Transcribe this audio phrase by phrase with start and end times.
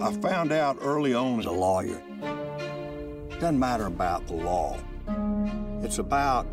[0.00, 2.00] I found out early on as a lawyer,
[3.30, 4.76] it doesn't matter about the law.
[5.82, 6.46] It's about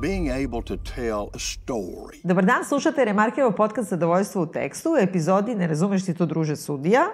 [0.00, 2.20] being able to tell a story.
[2.22, 6.56] Dobar dan, slušate Remarkevo podcast Zadovoljstvo u tekstu, u epizodi Ne razumeš ti to druže
[6.56, 7.06] sudija,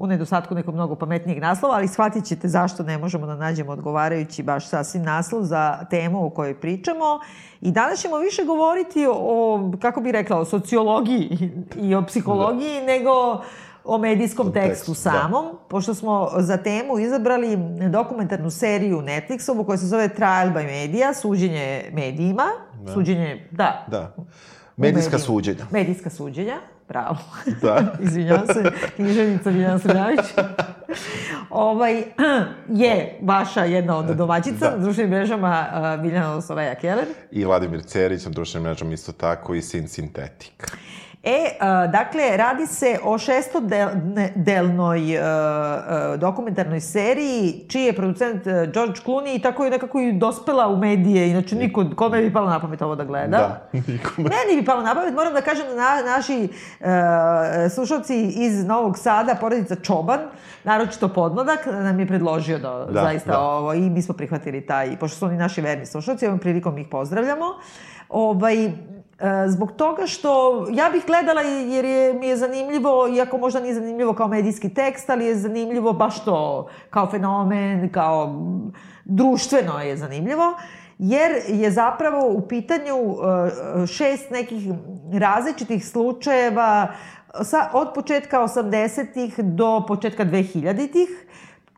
[0.00, 4.42] u nedostatku nekog mnogo pametnijeg naslova, ali shvatit ćete zašto ne možemo da nađemo odgovarajući
[4.42, 7.20] baš sasvim naslov za temu o kojoj pričamo.
[7.60, 12.86] I danas ćemo više govoriti o, kako bih rekla, o sociologiji i o psihologiji, da.
[12.86, 13.10] nego
[13.84, 15.10] o medijskom o tekstu, tekstu da.
[15.10, 15.58] samom, da.
[15.68, 17.58] pošto smo za temu izabrali
[17.90, 22.46] dokumentarnu seriju Netflixovu koja se zove Trial by Media, suđenje medijima,
[22.82, 22.92] da.
[22.92, 23.86] suđenje, da.
[23.88, 24.14] Da.
[24.76, 25.66] Medijska suđenja.
[25.70, 26.56] Medijska suđenja,
[26.90, 27.18] pravo.
[27.62, 27.92] Da.
[28.06, 30.20] Izvinjavam se, književnica Biljana Srljavić.
[31.50, 32.02] ovaj,
[32.82, 34.76] je vaša jedna od domaćica da.
[34.76, 35.66] na društvenim mrežama
[36.02, 37.06] Biljana Osoveja Keller.
[37.30, 40.76] I Vladimir Cerić na društvenim mrežama isto tako i Sin Sintetik.
[41.22, 49.00] E, uh, dakle, radi se o šestodelnoj uh, uh, dokumentarnoj seriji, čiji je producent George
[49.04, 52.60] Clooney i tako je nekako i dospela u medije, inače niko, kome bi palo na
[52.60, 53.28] pamet ovo da gleda?
[53.28, 54.28] Da, nikome.
[54.28, 56.48] Meni bi palo na pamet, moram da kažem da na, naši
[56.80, 56.86] uh,
[57.74, 60.20] slušalci iz Novog Sada, porodica Čoban,
[60.64, 63.40] naročito podmladak, nam je predložio da, da zaista da.
[63.40, 66.86] ovo, i mi smo prihvatili taj, pošto su oni naši verni slušalci, ovom prilikom ih
[66.90, 67.44] pozdravljamo.
[68.08, 68.70] Ovaj,
[69.48, 74.14] zbog toga što ja bih gledala jer je, mi je zanimljivo, iako možda nije zanimljivo
[74.14, 78.34] kao medijski tekst, ali je zanimljivo baš to kao fenomen, kao
[79.04, 80.54] društveno je zanimljivo,
[80.98, 84.68] jer je zapravo u pitanju e, šest nekih
[85.12, 86.88] različitih slučajeva
[87.42, 91.08] sa, od početka 80-ih do početka 2000-ih,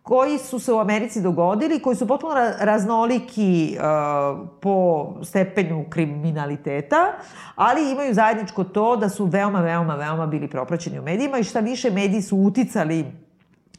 [0.02, 7.12] koji su se u Americi dogodili, koji su potpuno raznoliki uh, po stepenju kriminaliteta,
[7.54, 11.60] ali imaju zajedničko to da su veoma, veoma, veoma bili propraćeni u medijima i šta
[11.60, 13.12] više mediji su uticali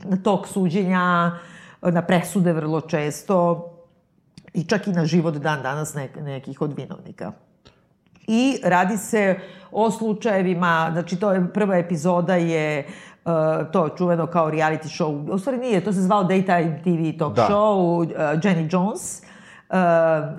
[0.03, 1.31] na tok suđenja,
[1.81, 3.69] na presude vrlo često
[4.53, 7.31] i čak i na život dan danas nek, nekih od vinovnika.
[8.27, 9.39] I radi se
[9.71, 12.85] o slučajevima, znači to je prva epizoda je
[13.25, 13.31] uh,
[13.71, 15.31] to čuveno kao reality show.
[15.31, 17.47] U stvari nije, to se zvao Daytime TV talk da.
[17.49, 19.21] show, uh, Jenny Jones.
[19.69, 19.75] Uh,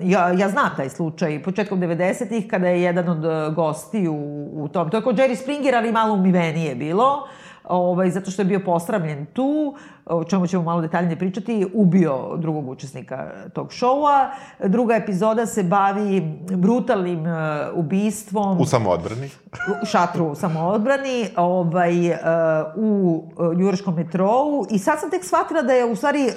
[0.01, 4.89] ja, ja znam taj slučaj, početkom 90-ih, kada je jedan od gosti u, u tom,
[4.89, 7.23] to je kao Jerry Springer, ali malo umivenije bilo.
[7.23, 12.37] Uh, ovaj, zato što je bio posramljen tu, o čemu ćemo malo detaljnije pričati, ubio
[12.37, 14.31] drugog učesnika tog šoua.
[14.63, 17.33] Druga epizoda se bavi brutalnim uh,
[17.75, 18.61] ubistvom.
[18.61, 19.29] U samoodbrani.
[19.83, 22.17] U šatru u samoodbrani, ovaj, uh,
[22.75, 23.23] u
[23.55, 24.65] njujorškom metrou.
[24.69, 26.33] I sad sam tek shvatila da je u stvari uh,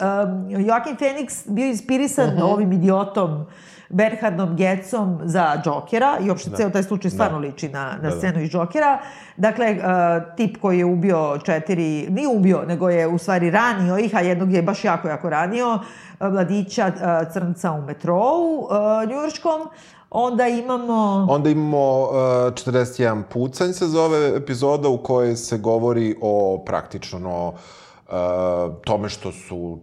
[0.48, 2.42] Joaquin Phoenix bio inspirisan uh mhm.
[2.42, 2.52] -huh.
[2.52, 3.46] ovim idiotom
[3.88, 6.56] Bernhardom Gecom za Džokera i uopšte da.
[6.56, 7.46] ceo taj slučaj stvarno da.
[7.46, 8.16] liči na, na da, da.
[8.16, 8.40] scenu da.
[8.40, 8.98] iz Džokera.
[9.36, 14.16] Dakle, uh, tip koji je ubio četiri, nije ubio, nego je u stvari ranio ih,
[14.16, 19.60] a jednog je baš jako, jako ranio, uh, mladića uh, crnca u metrou uh, njujorškom.
[20.10, 21.26] Onda imamo...
[21.30, 27.48] Onda imamo uh, 41 pucanj se zove epizoda u kojoj se govori o praktično no,
[27.48, 29.78] uh, tome što su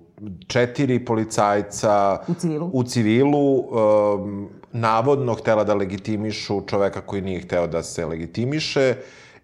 [0.48, 7.68] četiri policajca u civilu, u civilu um, navodno htela da legitimišu čoveka koji nije hteo
[7.68, 8.96] da se legitimiše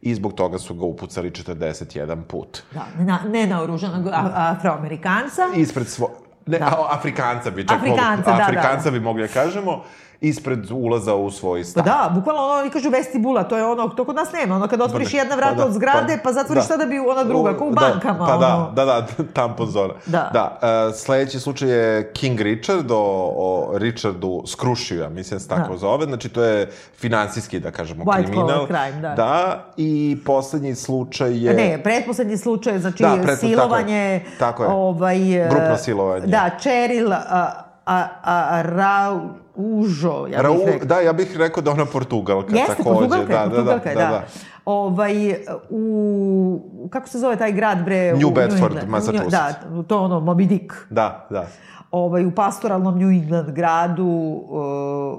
[0.01, 2.63] i zbog toga su ga upucali 41 put.
[2.71, 5.41] Da, na, ne na oružanog afroamerikanca.
[5.55, 6.09] Ispred svo...
[6.45, 6.88] Ne, da.
[6.89, 8.91] Afrikanca bi čak Afrikanca, mogli, da, Afrikanca da, da.
[8.91, 9.83] bi mogli da kažemo
[10.21, 11.83] ispred ulaza u svoj stan.
[11.83, 14.67] Pa da, bukvalno ono, oni kažu vestibula, to je ono, to kod nas nema, ono
[14.67, 16.77] kad otvoriš pa jedna vrata pa da, od zgrade, pa, pa zatvoriš da.
[16.77, 18.25] tada bi ona druga, kao u da, bankama.
[18.25, 18.71] Pa da, ono.
[18.71, 19.93] da, da, tampon zona.
[20.05, 20.29] Da.
[20.33, 25.71] da uh, sledeći slučaj je King Richard, o, o Richardu Skrušiju, ja mislim se tako
[25.71, 25.77] da.
[25.77, 28.65] zove, znači to je finansijski, da kažemo, White kriminal.
[28.65, 29.15] crime, da.
[29.15, 31.53] Da, i poslednji slučaj je...
[31.53, 34.69] Ne, pretposlednji slučaj, znači da, silovanje, tako je, tako je.
[34.69, 35.19] ovaj...
[35.49, 36.27] Grupno silovanje.
[36.27, 40.88] Da, Cheryl, a, a, a, Rau, Užo, ja Rau, bih rekao.
[40.88, 43.00] Da, ja bih rekao da ona Portugalka Jeste, takođe.
[43.00, 44.25] Portugalka, da, Portugalka da, da, da, da.
[44.66, 45.36] Ovaj,
[45.69, 48.13] u, kako se zove taj grad, bre?
[48.13, 49.31] New u, Bedford, New Massachusetts.
[49.31, 49.54] Da,
[49.88, 50.74] to ono, Moby Dick.
[50.89, 51.48] Da, da.
[51.92, 54.51] Ovaj, u pastoralnom New England gradu, uh,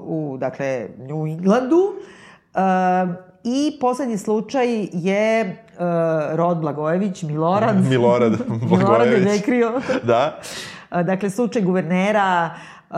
[0.05, 1.93] u, dakle, New Englandu.
[2.55, 2.61] Uh,
[3.43, 7.89] I poslednji slučaj je uh, Rod Blagojević, Milorad.
[7.89, 8.77] Milorad Blagojević.
[8.79, 9.81] Milorad je nekrio.
[10.03, 10.39] da.
[11.01, 12.55] dakle, slučaj guvernera
[12.89, 12.97] uh,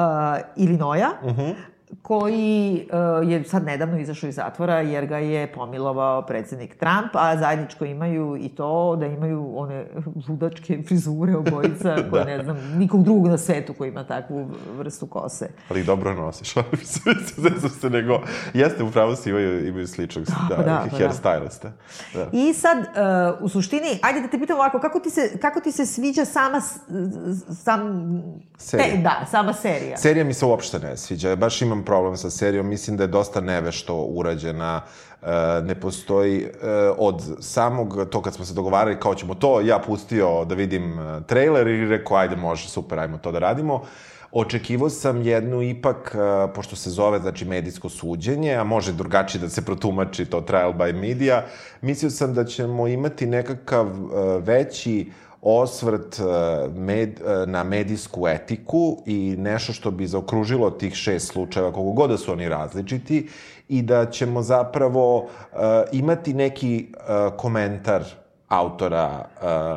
[0.55, 1.41] Ilinoja, uh mhm.
[1.41, 1.55] -huh.
[2.01, 2.87] Koji
[3.21, 7.85] uh, je sad nedavno izašao iz zatvora jer ga je pomilovao predsednik Trump, a zajedničko
[7.85, 9.85] imaju i to da imaju one
[10.29, 12.37] ludačke frizure obojica koje da.
[12.37, 15.49] ne znam, nikog drugog na svetu koji ima takvu vrstu kose.
[15.69, 16.99] Ali dobro nosiš, ali se
[17.85, 18.21] se nego,
[18.53, 21.69] jeste upravo si imaju, imaju sličnog da, da, da, hairstylista.
[22.13, 22.29] Da.
[22.31, 25.71] I sad, uh, u suštini, ajde da te pitam ovako, kako ti se, kako ti
[25.71, 26.61] se sviđa sama,
[27.63, 28.21] sam,
[28.57, 28.91] serija.
[28.91, 29.97] Te, da, sama serija?
[29.97, 33.41] Serija mi se uopšte ne sviđa, baš imam problem sa serijom, mislim da je dosta
[33.41, 34.81] nevešto urađena,
[35.21, 35.27] e,
[35.63, 36.49] ne postoji e,
[36.97, 41.21] od samog, to kad smo se dogovarali kao ćemo to, ja pustio da vidim e,
[41.27, 43.81] trailer i rekao ajde može, super, ajmo to da radimo.
[44.31, 46.15] Očekivao sam jednu ipak,
[46.55, 50.93] pošto se zove, znači, medijsko suđenje, a može drugačije da se protumači to trial by
[50.93, 51.43] media,
[51.81, 53.87] mislio sam da ćemo imati nekakav
[54.39, 56.23] veći uh, osvrt e,
[56.69, 62.09] med, e, na medijsku etiku i nešto što bi zaokružilo tih šest slučajeva, koliko god
[62.09, 63.27] da su oni različiti,
[63.69, 65.27] i da ćemo zapravo uh,
[65.91, 68.03] imati neki uh, komentar
[68.47, 69.25] autora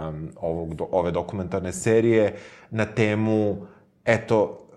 [0.09, 2.37] um, ovog, do, ove dokumentarne serije
[2.70, 3.56] na temu,
[4.05, 4.69] eto,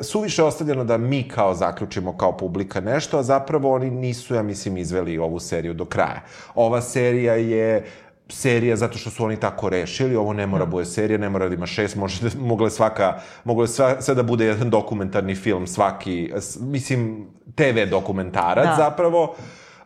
[0.00, 4.76] suviše ostavljeno da mi kao zaključimo kao publika nešto, a zapravo oni nisu, ja mislim,
[4.76, 6.22] izveli ovu seriju do kraja.
[6.54, 7.84] Ova serija je
[8.28, 10.70] serija zato što su oni tako rešili, ovo ne mora da.
[10.70, 14.22] bude serija, ne mora da ima šest, može da, mogle svaka, mogle sva, sve da
[14.22, 18.74] bude jedan dokumentarni film, svaki, mislim, TV dokumentarac da.
[18.76, 19.34] zapravo,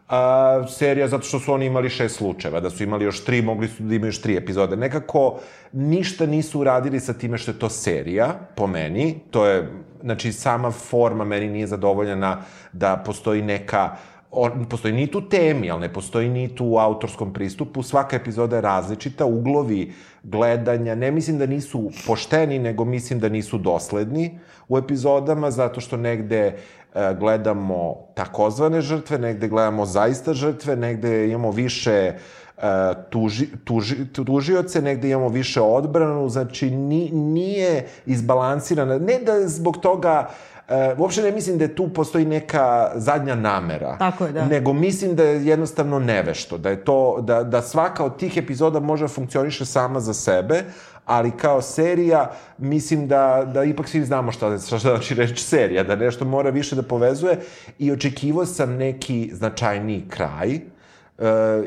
[0.09, 3.69] a, serija zato što su oni imali šest slučajeva, da su imali još tri, mogli
[3.69, 4.77] su da imaju još tri epizode.
[4.77, 5.41] Nekako
[5.73, 9.69] ništa nisu uradili sa time što je to serija, po meni, to je,
[10.03, 12.43] znači, sama forma meni nije zadovoljena
[12.73, 13.97] da postoji neka
[14.31, 17.83] on, postoji nit u temi, ali ne postoji nit u autorskom pristupu.
[17.83, 19.93] Svaka epizoda je različita, uglovi
[20.23, 24.39] gledanja, ne mislim da nisu pošteni, nego mislim da nisu dosledni
[24.69, 26.55] u epizodama, zato što negde e,
[27.21, 32.15] gledamo takozvane žrtve, negde gledamo zaista žrtve, negde imamo više e,
[33.11, 38.99] tuži, tuži, tužioce, negde imamo više odbranu, znači ni, nije izbalansirana.
[38.99, 40.29] Ne da zbog toga
[40.69, 43.97] E, uopšte ne mislim da tu postoji neka zadnja namera.
[43.99, 44.45] Tako je, da.
[44.45, 46.59] Nego mislim da je jednostavno nevešto.
[46.59, 50.65] Da je to, da, da svaka od tih epizoda može da funkcioniše sama za sebe,
[51.05, 55.97] ali kao serija, mislim da, da ipak svi znamo šta, šta znači reći serija, da
[55.97, 57.39] nešto mora više da povezuje
[57.79, 60.55] i očekivao sam neki značajniji kraj.
[60.55, 60.61] E,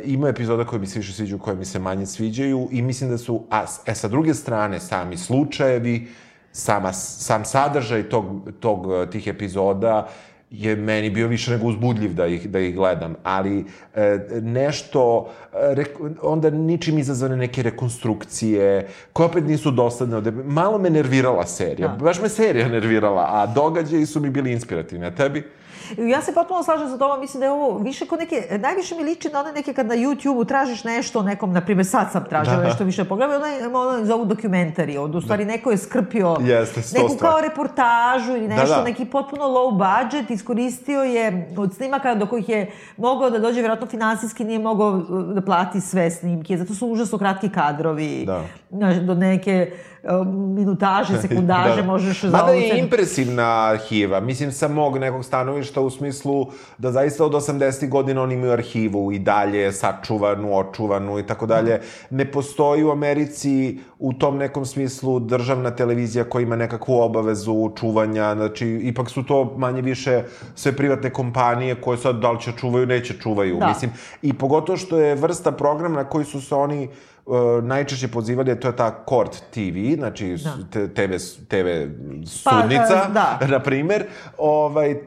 [0.04, 3.18] ima epizoda koje mi se više sviđaju, koje mi se manje sviđaju i mislim da
[3.18, 6.08] su, a e, sa druge strane, sami slučajevi,
[6.52, 10.08] sama, sam sadržaj tog, tog, tih epizoda
[10.52, 13.66] je meni bio više nego uzbudljiv da ih, da ih gledam, ali
[13.96, 15.84] e, nešto, e, re,
[16.22, 22.04] onda ničim izazvane neke rekonstrukcije, koje opet nisu dosadne, malo me nervirala serija, da.
[22.04, 25.44] baš me serija nervirala, a događaji su mi bili inspirativni, a tebi?
[25.98, 29.04] Ja se potpuno slažem sa tobom, mislim da je ovo više kod neke, najviše mi
[29.04, 32.58] liči na one neke kad na YouTube-u tražiš nešto nekom, na primjer sad sam tražila
[32.58, 32.64] da.
[32.64, 35.52] nešto više pogledaj, ono, ono zovu dokumentari, od u stvari da.
[35.52, 38.84] neko je skrpio Jeste, neku kao reportažu ili nešto, da, da.
[38.84, 43.88] neki potpuno low budget, iskoristio je od snimaka do kojih je mogao da dođe, vjerojatno
[43.88, 44.92] finansijski nije mogao
[45.34, 48.44] da plati sve snimke, zato su užasno kratki kadrovi, da.
[49.02, 49.72] Do neke
[50.56, 51.88] minutaže, sekundaže da.
[51.88, 56.48] možeš za Mada je impresivna arhiva, mislim sa mog nekog stanovišta u smislu
[56.78, 57.90] da zaista od 80.
[57.90, 61.80] godina oni imaju arhivu i dalje sačuvanu, očuvanu i tako dalje.
[62.10, 68.36] Ne postoji u Americi u tom nekom smislu državna televizija koja ima nekakvu obavezu čuvanja,
[68.36, 70.24] znači ipak su to manje više
[70.56, 73.58] sve privatne kompanije koje sad da li će čuvaju, neće čuvaju.
[73.60, 73.68] Da.
[73.68, 73.92] Mislim,
[74.22, 77.11] i pogotovo što je vrsta programa na koji su se oni uh, uh,
[77.64, 80.88] najčešće pozivali, to je ta Court TV, znači da.
[80.88, 81.16] TV,
[81.48, 81.68] TV
[82.26, 83.48] sudnica, pa, da.
[83.48, 84.06] na primer,
[84.38, 85.00] ovaj, uh,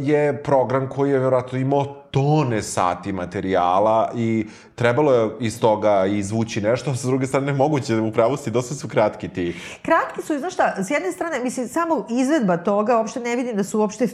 [0.00, 6.60] je program koji je vjerojatno imao tone sati materijala i trebalo je iz toga izvući
[6.60, 9.56] nešto, sa druge strane moguće, upravo si, dosta su kratki ti.
[9.82, 13.64] Kratki su, znaš šta, s jedne strane, mislim, samo izvedba toga, uopšte ne vidim da
[13.64, 14.08] su uopšte,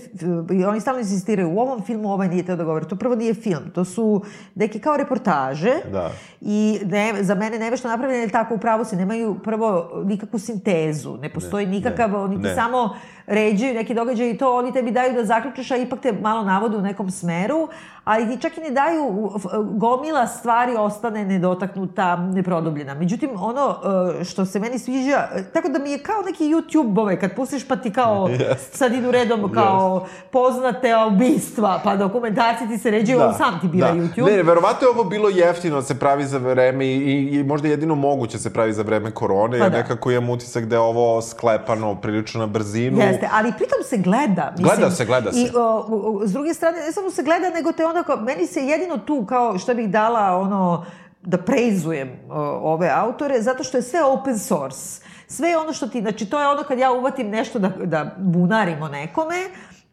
[0.68, 3.70] oni stalno insistiraju, u ovom filmu ovaj nije teo da govori, to prvo nije film,
[3.74, 4.22] to su
[4.54, 6.10] neke kao reportaže da.
[6.40, 11.66] i ne, za mene nevešto napravljene, tako, upravo se, nemaju prvo nikakvu sintezu, ne postoji
[11.66, 12.54] ne, nikakav, ne, oni ti ne.
[12.54, 12.96] samo
[13.26, 16.76] ređaju neki događaj i to oni tebi daju da zaključiš, a ipak te malo navode
[16.76, 17.68] u nekom smeru,
[18.04, 19.30] ali čak i ne daju,
[19.70, 22.94] gomila stvari ostane nedotaknuta, neprodobljena.
[22.94, 23.76] Međutim, ono
[24.20, 27.34] e, što se meni sviđa, e, tako da mi je kao neki YouTube ove, kad
[27.34, 28.56] pustiš pa ti kao yes.
[28.72, 30.30] sad idu redom kao yes.
[30.30, 33.28] poznate ubistva, pa dokumentarci ti se ređaju, da.
[33.28, 33.94] on sam ti bira da.
[33.94, 34.26] YouTube.
[34.26, 37.68] Ne, ne, verovatno je ovo bilo jeftino da se pravi za vreme i, i, možda
[37.68, 39.76] jedino moguće se pravi za vreme korone, pa da.
[39.76, 43.00] nekako imam utisak da je ovo sklepano prilično na brzinu.
[43.00, 44.52] Jeste, ali pritom se gleda.
[44.58, 45.40] Mislim, gleda se, gleda se.
[45.40, 48.46] I, o, o, s druge strane, ne samo se gleda, nego te onda kao, meni
[48.46, 50.84] se jedino tu kao što bih dala ono,
[51.22, 52.40] da preizujem o,
[52.72, 55.04] ove autore, zato što je sve open source.
[55.28, 58.88] Sve ono što ti, znači to je ono kad ja uvatim nešto da, da bunarimo
[58.88, 59.36] nekome,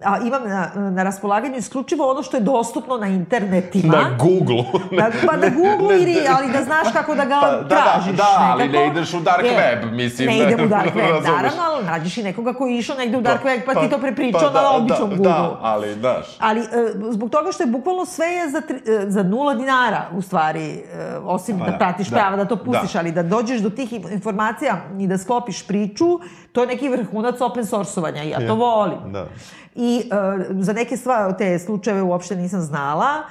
[0.03, 3.97] a, imam na, na raspolaganju isključivo ono što je dostupno na internetima.
[3.97, 4.63] Na Google.
[4.99, 8.17] na, pa na Google ili, ali da znaš kako da ga pa, da, tražiš.
[8.17, 10.27] Da, da, ali ne ideš u dark je, web, mislim.
[10.27, 13.21] Ne idem u dark web, naravno, ali nađeš i nekoga koji je išao negde u
[13.21, 15.31] dark pa, web, pa, pa ti to prepričao pa, da, na običnom da, Google.
[15.31, 16.25] Da, ali, daš.
[16.39, 16.65] Ali, e,
[17.09, 20.71] zbog toga što je bukvalno sve je za, tri, e, za nula dinara, u stvari,
[20.71, 20.83] e,
[21.23, 22.99] osim pa, da pratiš da, prava, da to pustiš, da.
[22.99, 26.19] ali da dođeš do tih informacija i da sklopiš priču,
[26.51, 29.11] to je neki vrhunac open source-ovanja, ja to volim.
[29.11, 29.27] Da.
[29.75, 33.23] I uh, za neke stvari, te slučajeve uopšte nisam znala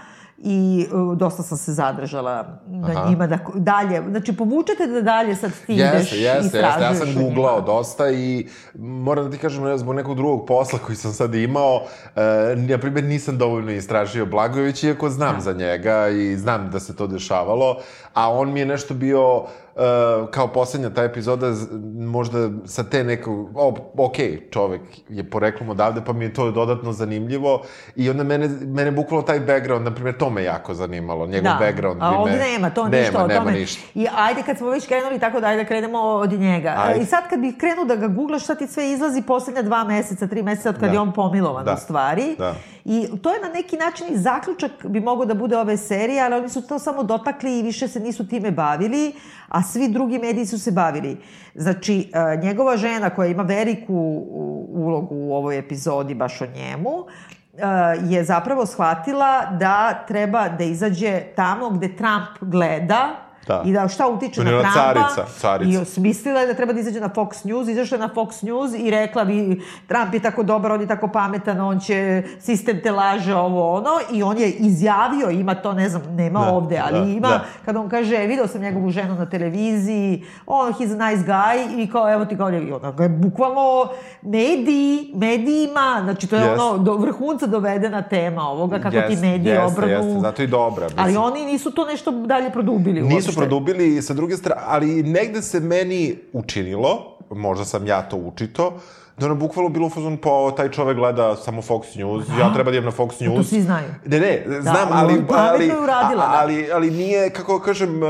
[0.43, 3.11] i uh, dosta sam se zadržala na Aha.
[3.11, 6.95] njima da dalje, znači povučete da dalje sad ti jeste, ideš jeste, i Jeste, ja
[6.95, 11.35] sam googlao dosta i moram da ti kažem, zbog nekog drugog posla koji sam sad
[11.35, 15.41] imao, uh, ja primjer nisam dovoljno istražio Blagojević, iako znam da.
[15.41, 17.77] za njega i znam da se to dešavalo,
[18.15, 19.45] a on mi je nešto bio
[19.81, 21.47] uh, kao poslednja ta epizoda,
[21.95, 24.17] možda sa te nekog, o, ok,
[24.51, 27.63] čovek je poreklom odavde, pa mi je to dodatno zanimljivo
[27.97, 31.59] i onda mene, mene bukvalo taj background, na primjer, to me jako zanimalo, njegov da.
[31.61, 32.03] background.
[32.03, 32.39] A ovde me...
[32.39, 33.53] nema, to nema, ništa o nema tome.
[33.53, 33.83] Ništa.
[33.95, 36.75] I ajde kad smo već krenuli tako da ajde da krenemo od njega.
[36.79, 37.01] Ajde.
[37.01, 40.27] I sad kad bih krenuo da ga googlaš, šta ti sve izlazi poslednja dva meseca,
[40.27, 40.93] tri meseca od kad da.
[40.93, 41.75] je on pomilovan da.
[41.75, 42.37] u stvari.
[42.39, 42.55] Da.
[42.85, 46.35] I to je na neki način i zaključak bi mogo da bude ove serije, ali
[46.35, 49.13] oni su to samo dotakli i više se nisu time bavili,
[49.49, 51.17] a svi drugi mediji su se bavili.
[51.55, 54.25] Znači, e, njegova žena koja ima veliku
[54.69, 57.67] ulogu u ovoj epizodi baš o njemu, e,
[58.09, 63.63] je zapravo shvatila da treba da izađe tamo gde Trump gleda Da.
[63.67, 64.71] I da šta utiče na Trumpa.
[64.73, 65.71] Carica, carica.
[65.71, 68.71] I osmislila je da treba da izađe na Fox News, izašla je na Fox News
[68.79, 72.93] i rekla bi Trump je tako dobar, on je tako pametan, on će, sistem te
[72.93, 73.91] laže, ovo ono.
[74.13, 77.45] I on je izjavio, ima to, ne znam, nema da, ovde, ali da, ima, da.
[77.65, 81.91] kad on kaže, video sam njegovu ženu na televiziji, on, he's a nice guy, i
[81.91, 83.89] kao, evo ti kao, i ona ga je bukvalno
[84.23, 86.53] mediji, medijima, znači to je yes.
[86.53, 89.93] ono, do vrhunca dovedena tema ovoga, kako yes, ti mediji yes, obrnu.
[89.93, 90.85] Jeste, zato i dobra.
[90.85, 91.05] Mislim.
[91.05, 93.03] Ali oni nisu to nešto dalje produbili.
[93.03, 98.73] Nisu produbili sa druge strane, ali negde se meni učinilo, možda sam ja to učito,
[99.21, 102.35] da ono bukvalno bilo fazon pa taj čovek gleda samo Fox News, da.
[102.35, 103.37] ja treba da idem na Fox News.
[103.37, 103.89] To svi znaju.
[104.07, 106.33] Ne, ne, da, znam, ali, ali, uradila, da.
[106.35, 108.09] ali, ali nije, kako kažem, uh,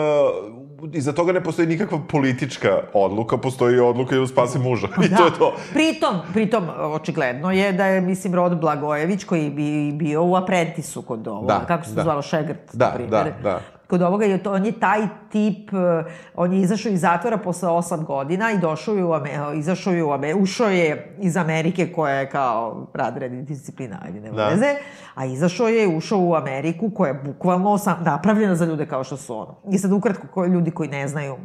[0.92, 4.88] iza toga ne postoji nikakva politička odluka, postoji odluka da spase muža.
[5.04, 5.16] I da.
[5.16, 5.54] to je to.
[5.72, 11.28] Pritom, pritom, očigledno je da je, mislim, Rod Blagojević, koji bi bio u aprentisu kod
[11.28, 12.02] ovo, da, kako se da.
[12.02, 13.60] zvalo, Šegrt, da, da, da
[13.90, 16.04] kod ovoga je to, on je taj tip, eh,
[16.34, 20.04] on je izašao iz zatvora posle 8 godina i došao je u Ameriku, izašao je
[20.04, 24.36] u Ameriku, ušao je iz Amerike koja je kao rad, red i disciplina, ajde, nema
[24.36, 24.48] da.
[24.48, 24.74] veze,
[25.14, 29.16] a izašao je, ušao u Ameriku koja je bukvalno sam, napravljena za ljude kao što
[29.16, 29.56] su ono.
[29.70, 31.36] I sad ukratko, koji ljudi koji ne znaju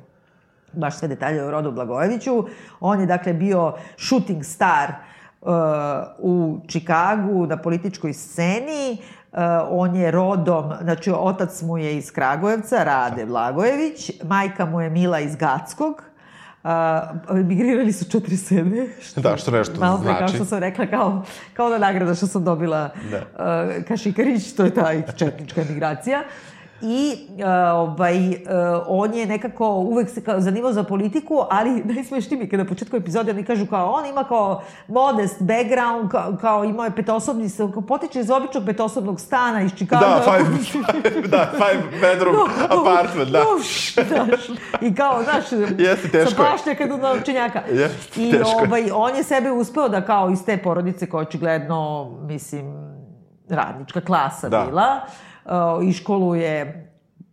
[0.74, 2.46] baš sve detalje o Rodu Blagojeviću,
[2.80, 4.94] on je dakle bio shooting star
[5.42, 5.52] uh,
[6.20, 8.98] u Čikagu na političkoj sceni,
[9.70, 15.20] on je rodom, znači otac mu je iz Kragujevca, Rade Blagojević, majka mu je Mila
[15.20, 16.04] iz Gackog,
[16.66, 18.88] Uh, emigrirali su 47.
[19.02, 20.20] Što, da, što nešto malo znači.
[20.20, 21.24] kao što sam rekla, kao,
[21.54, 23.18] kao da nagrada što sam dobila da.
[23.18, 26.24] uh, Kašikarić, to je ta četnička emigracija.
[26.88, 28.36] I uh, ovaj, uh,
[28.88, 32.98] on je nekako uvek se kao zanimao za politiku, ali najsmešnije mi kada na početku
[32.98, 37.82] epizode oni kažu kao on ima kao modest background, kao, kao imao je petosobni, kao
[37.82, 40.06] potiče iz običnog petosobnog stana iz Čikaga.
[40.06, 42.36] Da, five, five, da, five bedroom
[42.70, 43.44] no, apartment, da.
[43.60, 47.62] Uš, znaš, I kao, znaš, Jeste, teško sa pašnjaka do novčenjaka.
[47.72, 52.12] Jeste, I teško ovaj, on je sebe uspeo da kao iz te porodice koja očigledno,
[52.22, 52.66] mislim,
[53.50, 54.66] radnička klasa da.
[54.70, 55.35] bila, uh,
[55.94, 56.82] školuje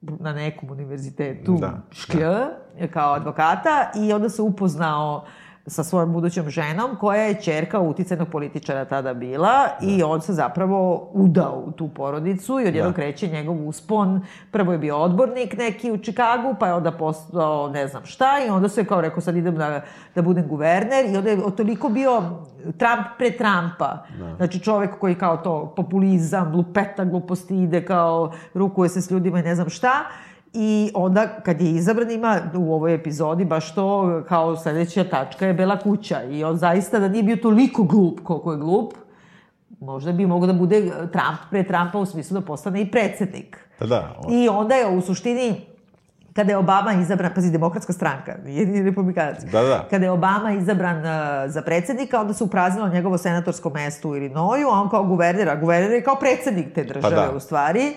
[0.01, 2.89] na nekom univerzitetu da, šklj, da.
[2.93, 5.25] kao advokata i onda se upoznao
[5.67, 9.87] sa svojom budućom ženom, koja je čerka uticajnog političara tada bila da.
[9.87, 12.95] i on se zapravo udao u tu porodicu i odjedno da.
[12.95, 14.21] kreće njegov uspon.
[14.51, 18.51] Prvo je bio odbornik neki u Čikagu, pa je onda postao ne znam šta i
[18.51, 19.81] onda se kao rekao sad idem da,
[20.15, 22.23] da budem guverner i onda je toliko bio
[22.63, 24.07] Trump pre Trumpa.
[24.19, 24.37] Da.
[24.37, 29.43] Znači čovek koji kao to populizam, lupeta, gluposti ide kao rukuje se s ljudima i
[29.43, 29.93] ne znam šta.
[30.55, 35.55] I onda, kad je izabran, ima u ovoj epizodi baš to, kao sledeća tačka je
[35.55, 36.23] Bela kuća.
[36.23, 38.93] I on zaista da nije bio toliko glup koliko je glup,
[39.81, 43.59] možda bi mogo da bude Trump pre Trumpa u smislu da postane i predsednik.
[43.81, 44.17] Da, da.
[44.25, 44.33] On...
[44.33, 45.61] I onda je u suštini
[46.35, 49.45] kada je Obama izabran, pazi, demokratska stranka, nije republikanac.
[49.45, 49.87] Da, da.
[49.91, 51.05] Kada je Obama izabran uh,
[51.47, 55.57] za predsednika, onda se upraznilo njegovo senatorsko mesto u Illinoisu, a on kao guverner, a
[55.57, 57.37] guverner je kao predsednik te države pa da.
[57.37, 57.95] u stvari.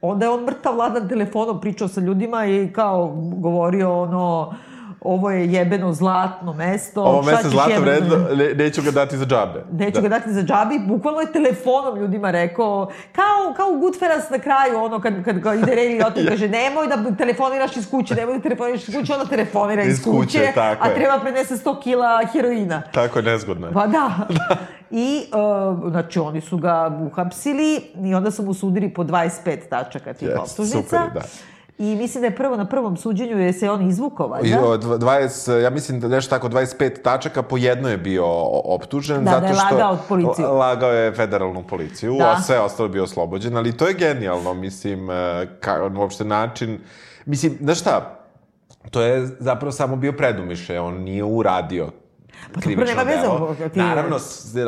[0.00, 4.54] Onda je on mrtav vladan telefonom pričao sa ljudima i kao govorio ono
[5.00, 7.02] ovo je jebeno zlatno mesto.
[7.02, 7.90] Ovo mesto zlato jebeno...
[7.90, 9.64] vredno, ne, neću ga dati za džabe.
[9.72, 10.00] Neću da.
[10.00, 10.78] ga dati za džabe.
[10.86, 15.72] Bukvalno je telefonom ljudima rekao, kao, kao Goodfellas na kraju, ono, kad, kad ga ide
[15.72, 16.28] Ray Liotta, ja.
[16.28, 20.04] kaže, nemoj da telefoniraš iz kuće, nemoj da telefoniraš iz kuće, onda telefonira iz, iz
[20.04, 20.94] kuće, kuće a je.
[20.94, 22.82] treba prenese 100 kila heroina.
[22.92, 23.72] Tako je, nezgodno je.
[23.72, 24.10] Pa da.
[24.28, 24.56] da.
[24.90, 30.12] I, uh, znači, oni su ga uhapsili i onda su mu sudili po 25 tačaka
[30.14, 30.82] tih yes, optužnica.
[30.82, 31.20] Super, da.
[31.78, 34.58] I mislim da je prvo na prvom suđenju je se on izvukao, valjda?
[34.58, 38.24] 20, ja mislim da nešto tako 25 tačaka, po jedno je bio
[38.64, 39.24] optužen.
[39.24, 40.46] Da, zato da je lagao od policiju.
[40.46, 42.30] Lagao je federalnu policiju, da.
[42.30, 46.80] a sve ostalo je bio oslobođen, ali to je genijalno, mislim, e, ka, uopšte način...
[47.26, 48.24] Mislim, znaš šta,
[48.90, 51.90] to je zapravo samo bio predumiše, on nije uradio
[52.54, 53.54] Pa dobro, nema veze ovo.
[53.54, 53.78] Ti...
[53.78, 54.16] Naravno,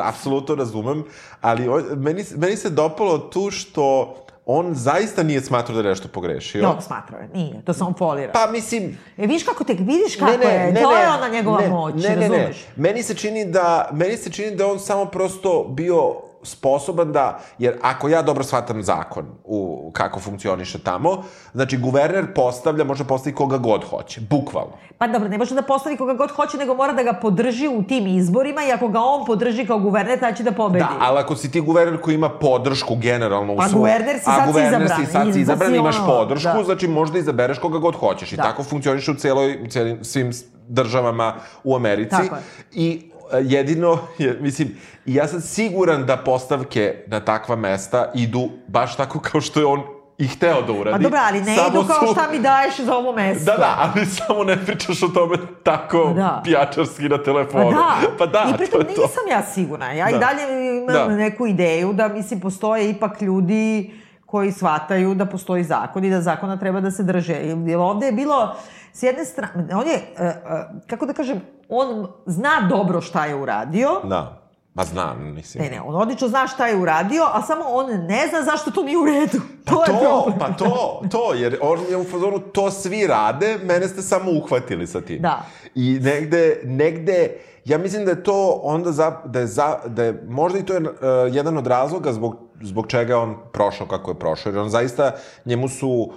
[0.03, 1.05] apsolutno razumem,
[1.41, 4.15] ali meni, meni se dopalo tu što
[4.47, 6.63] on zaista nije smatrao da je nešto pogrešio.
[6.63, 8.33] No, smatrao je, nije, to on folira.
[8.33, 8.99] Pa mislim...
[9.19, 11.61] E, viš kako te, vidiš kako ne, ne, je, ne, to ne, je ona njegova
[11.61, 12.31] ne, moć, ne, razumeš?
[12.31, 17.13] Ne, ne, meni se čini da, meni se čini da on samo prosto bio sposoban
[17.13, 21.23] da, jer ako ja dobro shvatam zakon u kako funkcioniše tamo,
[21.55, 24.73] znači guverner postavlja, može postaviti koga god hoće, bukvalno.
[24.99, 27.83] Pa dobro, ne može da postavi koga god hoće, nego mora da ga podrži u
[27.83, 30.85] tim izborima i ako ga on podrži kao guverner, taj će da pobedi.
[30.85, 33.79] Da, ali ako si ti guverner koji ima podršku generalno u pa, svoj...
[33.79, 35.07] guverner si sad guverner izabran.
[35.07, 36.65] si sad si izabran, imaš ono, podršku, da.
[36.65, 38.33] znači možda izabereš koga god hoćeš.
[38.33, 38.43] I da.
[38.43, 40.33] tako funkcioniše u celoj, celim, svim
[40.69, 42.11] državama u Americi.
[42.11, 42.43] Tako je.
[42.73, 43.10] I
[43.43, 49.41] jedino, je, mislim, ja sam siguran da postavke na takva mesta idu baš tako kao
[49.41, 49.83] što je on
[50.21, 50.91] i hteo da uradi.
[50.91, 52.13] Pa dobro, ali ne idu kao su...
[52.13, 53.45] šta mi daješ za ovo mesto.
[53.45, 56.41] Da, da, ali samo ne pričaš o tome tako pa da.
[56.45, 57.71] pijačarski na telefonu.
[57.71, 59.31] Pa da, pa da i pritom nisam to.
[59.31, 59.93] ja sigurna.
[59.93, 60.17] Ja da.
[60.17, 60.43] i dalje
[60.79, 61.17] imam da.
[61.17, 63.91] neku ideju da, mislim, postoje ipak ljudi
[64.27, 67.35] koji shvataju da postoji zakon i da zakona treba da se drže.
[67.67, 68.57] Jer ovde je bilo,
[68.93, 73.35] s jedne strane, on je, uh, uh, kako da kažem, on zna dobro šta je
[73.35, 74.01] uradio.
[74.05, 74.41] Da.
[74.75, 75.65] Pa znam, mislim.
[75.65, 78.83] Ne, ne, on odlično zna šta je uradio, a samo on ne zna zašto to
[78.83, 79.41] nije u redu.
[79.65, 80.39] Pa to, to je problem.
[80.39, 84.87] Pa to, to, jer on je u fazonu, to svi rade, mene ste samo uhvatili
[84.87, 85.23] sa tim.
[85.23, 85.43] Da.
[85.75, 90.25] I negde, negde, ja mislim da je to onda za, da je za, da je,
[90.29, 90.89] možda i to je uh,
[91.31, 95.13] jedan od razloga zbog, zbog čega on prošao kako je prošao, jer on zaista,
[95.45, 96.15] njemu su uh,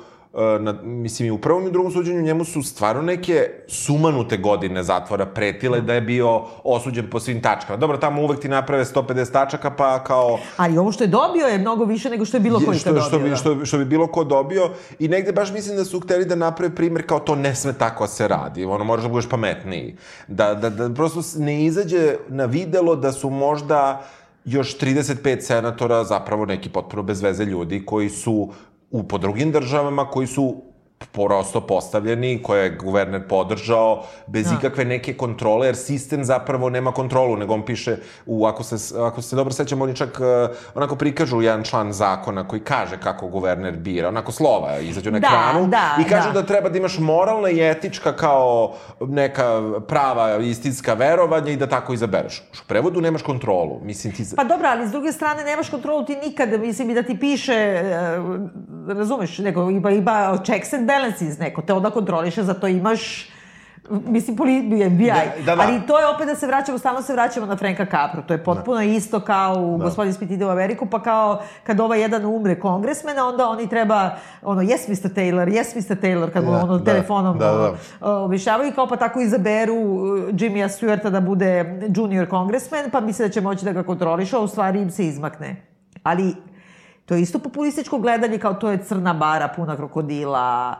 [0.59, 4.83] na, mislim, i u prvom i u drugom suđenju njemu su stvarno neke sumanute godine
[4.83, 7.77] zatvora pretile da je bio osuđen po svim tačkama.
[7.77, 10.39] Dobro, tamo uvek ti naprave 150 tačaka, pa kao...
[10.57, 13.03] Ali ovo što je dobio je mnogo više nego što je bilo ko što, dobio.
[13.03, 13.35] Što bi, da.
[13.35, 14.69] što, što bi bilo ko dobio.
[14.99, 18.07] I negde baš mislim da su hteli da naprave primer kao to ne sme tako
[18.07, 18.65] se radi.
[18.65, 19.95] Ono, moraš da budeš pametniji.
[20.27, 24.03] Da, da, da prosto ne izađe na videlo da su možda
[24.45, 28.49] još 35 senatora zapravo neki potpuno bez veze ljudi koji su
[28.93, 30.55] u, po drugim državama koji su
[31.11, 34.55] prosto postavljeni, koje je guverner podržao, bez da.
[34.59, 39.21] ikakve neke kontrole, jer sistem zapravo nema kontrolu, nego on piše, u, ako, se, ako
[39.21, 43.77] se dobro sećam, oni čak uh, onako prikažu jedan član zakona koji kaže kako guverner
[43.77, 46.41] bira, onako slova izađu na da, ekranu da, i kažu da.
[46.41, 51.93] da treba da imaš moralna i etička kao neka prava istinska verovanja i da tako
[51.93, 52.39] izabereš.
[52.39, 54.23] U prevodu nemaš kontrolu, mislim ti...
[54.35, 57.81] Pa dobro, ali s druge strane nemaš kontrolu ti nikada, mislim i da ti piše,
[58.19, 63.29] uh, razumeš, nego ima, ima checks and balances, neko te onda kontroliše, zato imaš
[63.89, 65.05] mislim, poli, FBI.
[65.05, 65.61] Da, da, da.
[65.61, 68.21] Ali to je opet da se vraćamo, stalno se vraćamo na Franka Capra.
[68.21, 68.83] To je potpuno da.
[68.83, 69.83] isto kao u da.
[69.83, 74.15] Gospodin Smith ide u Ameriku, pa kao kad ovaj jedan umre kongresmena, onda oni treba,
[74.41, 75.13] ono, yes Mr.
[75.13, 75.95] Taylor, yes Mr.
[76.01, 78.15] Taylor, kad mu da, ono, da, telefonom da, da.
[78.15, 83.33] objašnjavaju, kao pa tako izaberu uh, Jimmya Stewarta da bude junior kongresmen, pa misle da
[83.33, 85.55] će moći da ga kontroliše, a u stvari im se izmakne.
[86.03, 86.35] Ali
[87.05, 90.75] to je isto populističko gledanje kao to je crna bara puna krokodila,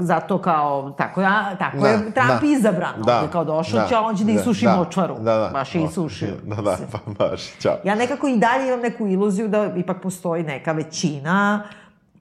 [0.00, 2.46] zato kao, tako, ja, tako Da, je Trump da.
[2.46, 3.02] izabran.
[3.02, 5.14] Da, On je kao došao, da, će, on će da da, isuši da, močvaru.
[5.14, 5.50] da, da.
[5.52, 6.34] Baš je isušio.
[6.42, 7.76] Da, da, pa baš, ćao.
[7.84, 11.62] Ja nekako i dalje imam neku iluziju da ipak postoji neka većina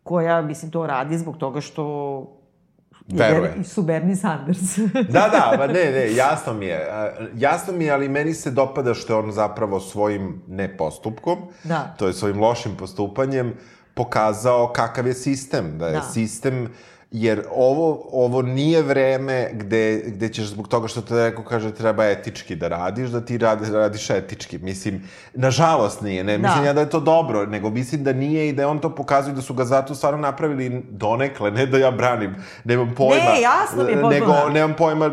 [0.04, 2.24] koja, mislim, to radi zbog toga što
[3.08, 3.52] je Veruje.
[3.52, 4.78] Ber- su Bernie Sanders.
[5.10, 6.88] Da, da, ba ne, ne, jasno mi je.
[7.36, 11.96] Jasno mi je, ali meni se dopada što je on zapravo svojim nepostupkom, Da.
[11.98, 13.54] to je svojim lošim postupanjem,
[13.94, 15.78] pokazao kakav je sistem.
[15.78, 16.02] Da je Da.
[16.02, 16.70] sistem
[17.14, 22.06] jer ovo, ovo nije vreme gde, gde ćeš zbog toga što te neko kaže treba
[22.06, 24.58] etički da radiš, da ti radi, radiš etički.
[24.58, 25.02] Mislim,
[25.34, 26.68] nažalost nije, ne mislim Da.
[26.68, 29.42] ja da je to dobro, nego mislim da nije i da on to pokazuje da
[29.42, 33.16] su ga zato stvarno napravili donekle, ne da ja branim, nemam pojma.
[33.16, 34.20] Ne, jasno mi je.
[34.20, 35.12] Nego, nemam pojma,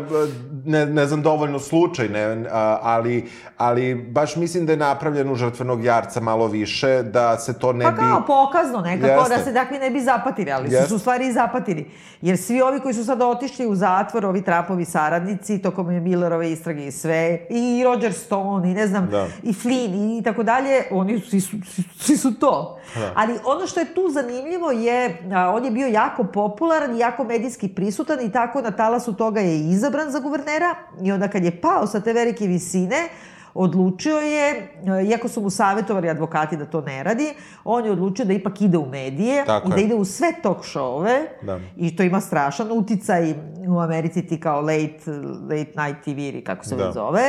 [0.65, 2.45] ne, ne znam dovoljno slučaj, ne,
[2.81, 7.73] ali, ali baš mislim da je napravljen u žrtvenog jarca malo više, da se to
[7.73, 7.97] ne Pa bi...
[7.97, 9.37] kao pokazno nekako, Jeste.
[9.37, 10.87] da se takvi ne bi zapatili, ali su Jeste.
[10.89, 11.90] se u stvari i zapatili.
[12.21, 16.87] Jer svi ovi koji su sad otišli u zatvor, ovi Trumpovi saradnici, tokom Millerove istrage
[16.87, 19.27] i sve, i Roger Stone, i ne znam, Da.
[19.43, 21.57] i Flynn, i tako dalje, oni svi su,
[21.99, 22.79] svi, su to.
[23.15, 27.23] Ali ono što je tu zanimljivo je, a, on je bio jako popularan i jako
[27.23, 31.61] medijski prisutan i tako na talasu toga je izabran za guvernera i onda kad je
[31.61, 33.09] pao sa te velike visine,
[33.53, 34.67] odlučio je, e,
[35.03, 37.33] iako su mu savjetovali advokati da to ne radi,
[37.63, 39.83] on je odlučio da ipak ide u medije Tako i da je.
[39.83, 41.59] ide u sve talk showove Da.
[41.77, 43.33] i to ima strašan uticaj
[43.67, 45.11] u Americi ti kao late,
[45.41, 46.85] late night TV ili kako se Da.
[46.85, 47.23] već zove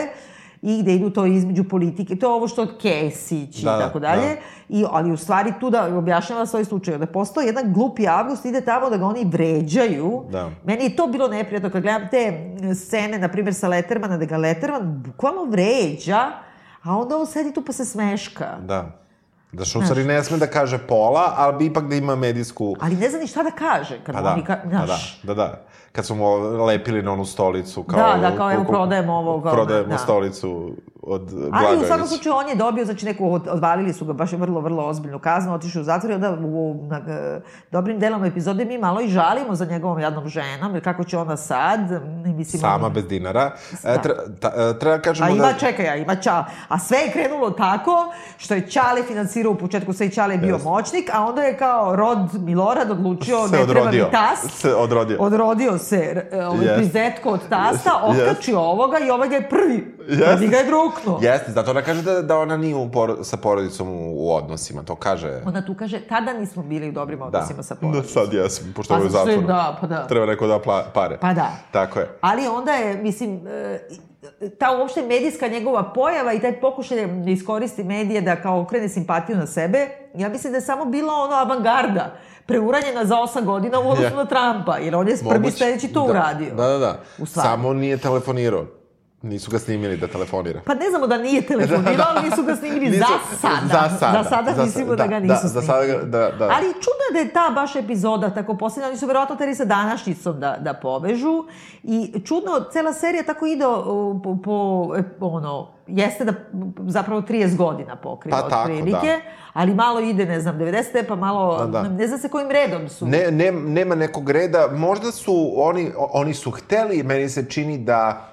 [0.62, 3.98] i gde idu to između politike, to je ovo što Kesić i Da, da, tako
[3.98, 4.40] dalje, da.
[4.68, 8.61] I, ali u stvari tu da objašnjava svoj slučaj, da postoji jedan glupi avgust, ide
[8.61, 10.25] tamo da ga oni vređaju.
[10.31, 10.51] Da.
[10.64, 14.37] Meni je to bilo neprijatno kad gledam te scene, na primjer sa Lettermana, da ga
[14.37, 16.31] Letterman bukvalno vređa,
[16.83, 18.59] a onda on sedi tu pa se smeška.
[18.66, 18.98] Da.
[19.53, 22.77] Da stvari ne sme da kaže pola, ali bi ipak da ima medijsku...
[22.81, 24.01] Ali ne zna ni šta da kaže.
[24.05, 25.64] Kad Pa da, oni ka, pa da, da, da.
[25.92, 27.83] Kad smo mu lepili na onu stolicu.
[27.83, 29.98] Kao, Da, da, kao, evo, prodajemo ovo, Prodajemo da.
[29.98, 30.70] stolicu
[31.04, 34.32] od Ali u svakom slučaju on je dobio, znači neku, od- odvalili su ga baš
[34.32, 38.64] vrlo, vrlo ozbiljnu kaznu, otišao u zatvor i onda u, na, e, dobrim delom epizode
[38.64, 41.80] mi malo i žalimo za njegovom jadnom ženom, jer kako će ona sad,
[42.26, 42.60] mislim...
[42.60, 43.50] Sama on- bez dinara.
[43.74, 43.98] E, Da.
[43.98, 44.12] tre,
[44.42, 45.52] e, treba da kažemo A ima, da...
[45.54, 46.44] čekaj, a ima Čale.
[46.68, 47.96] A sve je krenulo tako
[48.36, 50.68] što je Čale financirao u početku, sve i Čale je bio Jeste.
[50.68, 54.04] moćnik, a onda je kao rod Milorad odlučio, Se ne treba odrodio.
[54.04, 54.50] mi tast.
[54.52, 55.16] Se odrodio.
[55.20, 55.96] Odrodio se
[56.32, 56.76] e, ovaj Jeste.
[56.76, 58.22] prizetko od tasta, Jeste.
[58.22, 59.96] otkačio ovoga i ovaj ga je prvi.
[60.06, 61.18] Prvi ga je druknuo.
[61.22, 64.82] Jeste, zato ona kaže da, da ona nije u por, sa porodicom u, u odnosima,
[64.82, 65.40] to kaže...
[65.46, 68.08] Onda tu kaže, tada nismo bili u dobrim Da, odnosima sa da porodicom.
[68.08, 69.42] sad jesam, pošto Pa ovo je je- zatvoru.
[69.42, 70.06] da, pa da.
[70.06, 71.18] Treba neko da pla, pare.
[71.18, 71.50] Pa da.
[71.72, 72.08] Tako je.
[72.20, 73.80] Ali onda je, mislim, e,
[74.50, 79.36] ta uopšte medijska njegova pojava i taj pokušaj da iskoristi medije da kao okrene simpatiju
[79.36, 79.78] na sebe,
[80.14, 82.14] ja mislim da je samo bila ono avangarda
[82.46, 86.10] preuranjena za osam godina u odnosu na Trumpa, jer on je prvi sledeći to da,
[86.10, 86.54] uradio.
[86.54, 86.98] Da, da, da.
[87.26, 88.66] Samo nije telefonirao.
[89.22, 90.61] Nisu ga snimili da telefonira.
[90.64, 93.56] Pa ne znamo da nije telefonirao, ali nisu ga snimili Nisu- za sada.
[93.64, 94.22] Za sada.
[94.22, 95.56] Za sada Za mislimo sa- da, ga da, nisu da, snimili.
[95.56, 96.44] za sada da, da.
[96.46, 98.88] Ali čudno je da je ta baš epizoda tako posljedna.
[98.88, 101.44] Oni su verovatno teri sa današnjicom da, da povežu.
[101.82, 103.82] I čudno, cela serija tako ide o,
[104.24, 104.52] po, po,
[104.96, 106.32] e, ono, jeste da
[106.80, 109.20] zapravo 30 godina pokriva Pa tako, otprilike, da.
[109.52, 110.82] ali malo ide, ne znam, 90.
[111.08, 111.82] pa malo, Da, da.
[111.85, 113.06] ne zna se kojim redom su.
[113.06, 114.68] Ne, ne, nema nekog reda.
[114.68, 118.28] Možda su oni, oni su hteli, meni se čini da,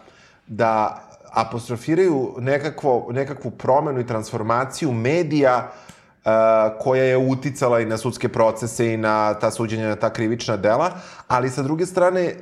[0.50, 6.32] da apostrofiraju nekakvo, nekakvu promenu i transformaciju medija uh,
[6.80, 10.92] koja je uticala i na sudske procese i na ta suđenja, na ta krivična dela,
[11.28, 12.36] ali sa druge strane,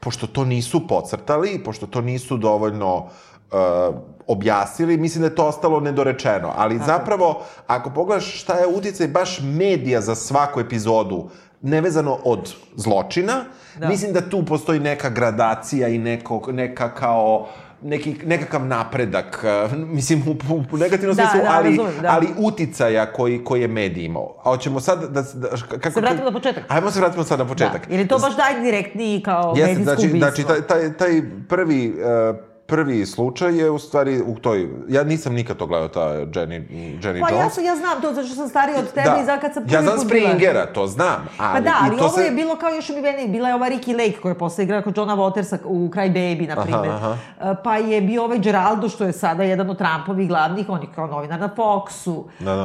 [0.00, 3.94] pošto to nisu pocrtali, pošto to nisu dovoljno uh,
[4.26, 6.52] objasnili, mislim da je to ostalo nedorečeno.
[6.56, 11.30] Ali zapravo, ako pogledaš šta je uticaj baš medija za svaku epizodu,
[11.62, 13.44] nevezano od zločina,
[13.78, 13.88] Da.
[13.88, 17.48] mislim da tu postoji neka gradacija i neko, neka kao
[17.82, 22.08] neki, nekakav napredak, uh, mislim u, u, u negativnom Da, smislu, da, ali, razumem, da.
[22.10, 24.34] ali uticaja koji, koji je medij imao.
[24.38, 25.22] A hoćemo sad da...
[25.22, 26.64] da kako, Se vratimo na početak.
[26.68, 27.86] Ajmo se vratimo sad na početak.
[27.86, 30.30] Da, jer je to baš najdirektniji kao Jeste, medijsko znači, ubistvo.
[30.30, 32.36] znači taj, taj, taj prvi, uh,
[32.70, 34.68] prvi slučaj je u stvari u toj...
[34.88, 36.62] Ja nisam nikad to gledao, ta Jenny,
[36.98, 37.54] Jenny Pa ja, Jones.
[37.54, 39.74] sam, ja znam to, zato što sam starija od tebe i za kad sam prvi
[39.74, 41.28] ja znam Springera, to znam.
[41.38, 43.54] Ali, Pa da, ali to ovo se- je bilo kao još mi meni, bila je
[43.54, 46.88] ova Ricky Lake koja je posle igrala kod Johna Watersa u Cry Baby, na primjer.
[46.88, 47.16] aha.
[47.40, 50.88] E, Pa je bio ovaj Geraldo, što je sada jedan od Trumpovih glavnih, on je
[50.94, 52.24] kao novinar na Foxu.
[52.38, 52.62] Da, da.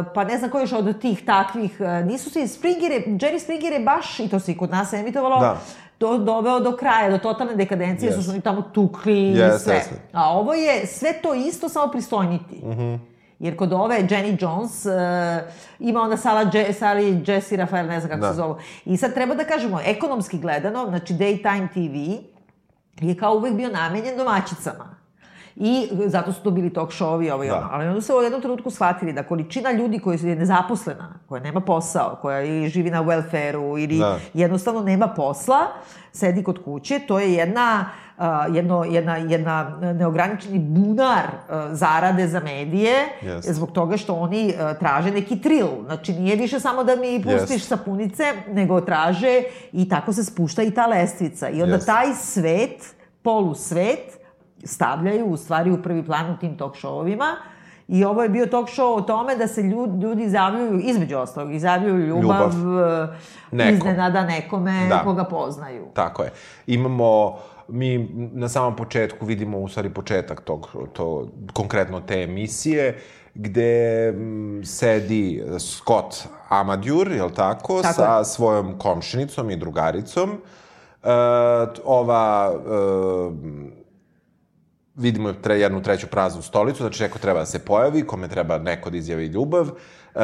[0.00, 3.38] E, pa ne znam ko još od tih takvih, e, nisu se, Springer je, Jerry
[3.38, 5.56] Springer je baš, i to se i kod nas emitovalo, Da.
[6.04, 8.22] Do, doveo do kraja, do totalne dekadencije, Yes.
[8.22, 9.74] su oni tamo tukli i Yes, sve.
[9.74, 9.94] jeste.
[10.12, 12.54] A ovo je sve to isto, samo pristojniti.
[12.56, 12.98] Mm -hmm.
[13.38, 14.92] Jer kod ove Jenny Jones uh,
[15.78, 18.28] ima onda Sala, Je, Sali Jesse Rafael, ne znam kako Da.
[18.28, 18.56] se zovu.
[18.84, 22.22] I sad treba da kažemo, ekonomski gledano, znači Daytime TV
[23.00, 24.96] je kao uvek bio namenjen domaćicama.
[25.56, 27.56] I zato su to bili talk show-ovi, ovo i Da.
[27.56, 27.68] ono.
[27.70, 31.60] Ali onda su u jednom trenutku shvatili da količina ljudi koja je nezaposlena, koja nema
[31.60, 34.18] posao, koja ili živi na welfare-u ili Da.
[34.34, 35.58] jednostavno nema posla,
[36.12, 37.84] sedi kod kuće, to je jedna,
[38.18, 43.52] uh, jedno, jedna, jedna neograničeni bunar uh, zarade za medije, Jeste.
[43.52, 45.66] zbog toga što oni uh, traže neki tril.
[45.84, 47.58] Znači, nije više samo da mi pustiš Jeste.
[47.68, 51.48] sapunice, nego traže i tako se spušta i ta lestvica.
[51.48, 51.86] I onda Jeste.
[51.86, 54.23] taj svet, polusvet,
[54.64, 57.34] stavljaju u stvari u prvi plan u tim talk show-ovima.
[57.88, 61.54] I ovo je bio talk show o tome da se ljudi, ljudi izjavljuju, između ostalog,
[61.54, 63.08] izjavljuju ljubav, Ljubav.
[63.50, 63.74] Nekom.
[63.74, 64.98] iznenada nekome Da.
[64.98, 65.84] koga poznaju.
[65.94, 66.30] Tako je.
[66.66, 67.36] Imamo,
[67.68, 67.98] mi
[68.32, 72.98] na samom početku vidimo u stvari početak tog, to, konkretno te emisije,
[73.34, 76.14] gde m, sedi Scott
[76.48, 78.24] Amadjur, je li tako, Tako sa je.
[78.24, 80.30] svojom komšinicom i drugaricom.
[81.02, 81.08] E,
[81.84, 83.74] ova e,
[84.96, 88.90] vidimo tre, jednu treću praznu stolicu, znači neko treba da se pojavi, kome treba neko
[88.90, 89.68] da izjavi ljubav.
[89.68, 90.20] E,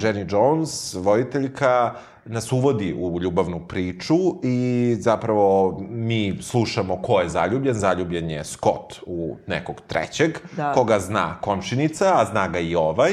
[0.00, 7.74] Jenny Jones, voditeljka, nas uvodi u ljubavnu priču i zapravo mi slušamo ko je zaljubljen.
[7.74, 10.72] Zaljubljen je Scott u nekog trećeg, Da.
[10.72, 13.12] koga zna komšinica, a zna ga i ovaj.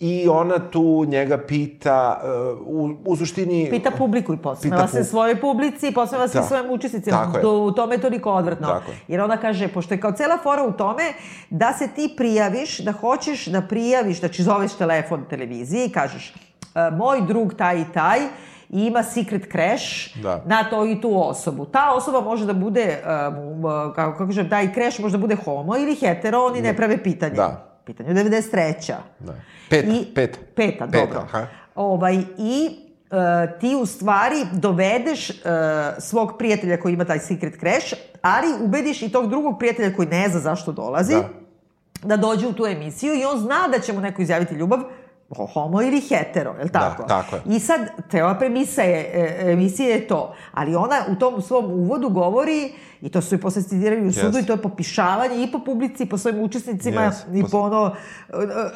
[0.00, 2.20] I ona tu njega pita,
[2.54, 3.70] uh, u, u suštini...
[3.70, 6.44] Pita publiku i posmeva Pita se svojoj publici i posmeva se Da.
[6.44, 7.16] svojim učesnicima.
[7.16, 7.46] Tako je.
[7.46, 8.66] U tome je toliko odvratno.
[8.66, 8.96] Tako je.
[9.08, 11.02] Jer ona kaže, pošto je kao cela fora u tome,
[11.50, 16.34] da se ti prijaviš, da hoćeš da prijaviš, znači zoveš telefon televizije i kažeš,
[16.74, 18.18] "E, moj drug taj i taj,
[18.70, 19.84] ima secret crash
[20.22, 20.42] Da.
[20.46, 21.64] na to i tu osobu.
[21.64, 25.36] Ta osoba može da bude, um, uh, kako, kako kažem, taj crash može da bude
[25.36, 27.34] homo ili hetero, oni ne prave pitanje.
[27.34, 27.67] Da.
[27.88, 28.92] Pitanje je 93.
[29.18, 29.34] Da.
[29.70, 30.38] Peta, I, peta.
[30.56, 31.20] Peta, Peta, dobro.
[31.20, 31.46] aha.
[31.74, 32.70] Ovaj, I
[33.10, 35.34] e, ti u stvari dovedeš e,
[35.98, 40.28] svog prijatelja koji ima taj secret crash, ali ubediš i tog drugog prijatelja koji ne
[40.28, 41.28] zna zašto dolazi, Da.
[42.04, 44.78] da dođe u tu emisiju i on zna da će mu neko izjaviti ljubav,
[45.30, 47.02] ho- homo ili hetero, je li tako?
[47.02, 47.42] tako je.
[47.46, 52.08] I sad, cela premisa je, e, emisije je to, ali ona u tom svom uvodu
[52.08, 54.42] govori, i to su i posle citirali u sudu, Yes.
[54.42, 55.08] i to je popišavanje
[55.38, 57.38] i po publici, i po svojim učesnicima, Yes.
[57.38, 57.94] i Po- ono,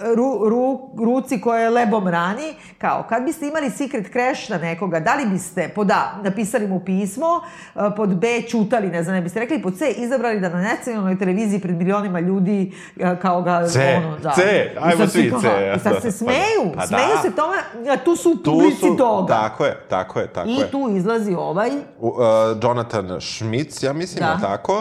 [0.09, 0.63] ru, ru,
[0.99, 2.43] ruci koje lebom rani,
[2.79, 6.81] kao, kad biste imali secret crash na nekoga, da li biste, pod A, napisali mu
[6.81, 7.41] pismo,
[7.97, 11.61] pod B, čutali, ne znam, ne biste rekli, pod C, izabrali da na nacionalnoj televiziji
[11.61, 12.73] pred milionima ljudi,
[13.17, 14.31] kao ga, C, ono, da.
[14.33, 16.01] C, I ajmo svi kao- C, I sad da.
[16.01, 16.87] se smeju, Pa da.
[16.87, 17.57] smeju se tome,
[17.89, 19.35] a tu su u Tu publici su, toga.
[19.35, 20.71] tako je, tako je, tako I je.
[20.71, 22.15] tu izlazi ovaj, U, uh,
[22.63, 24.27] Jonathan Schmitz, ja mislim, Da.
[24.27, 24.39] da.
[24.41, 24.79] tako,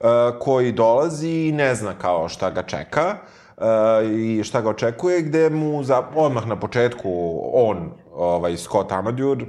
[0.00, 0.06] uh,
[0.40, 3.14] koji dolazi i ne zna kao šta ga čeka
[3.56, 3.64] uh,
[4.10, 9.44] i šta ga očekuje, gde mu za, odmah na početku on, ovaj, Scott Amadjur,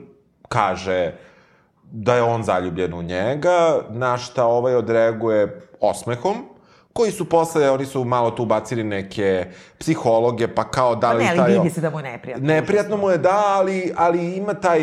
[0.48, 1.14] kaže
[1.92, 6.36] da je on zaljubljen u njega, na šta ovaj odreaguje osmehom,
[6.94, 9.46] koji su posle, oni su malo tu bacili neke
[9.78, 11.54] psihologe, pa kao da pa li ne, ali taj...
[11.54, 12.48] vidi se da mu je neprijatno.
[12.48, 14.82] Neprijatno mu je, da, ali, ali ima taj,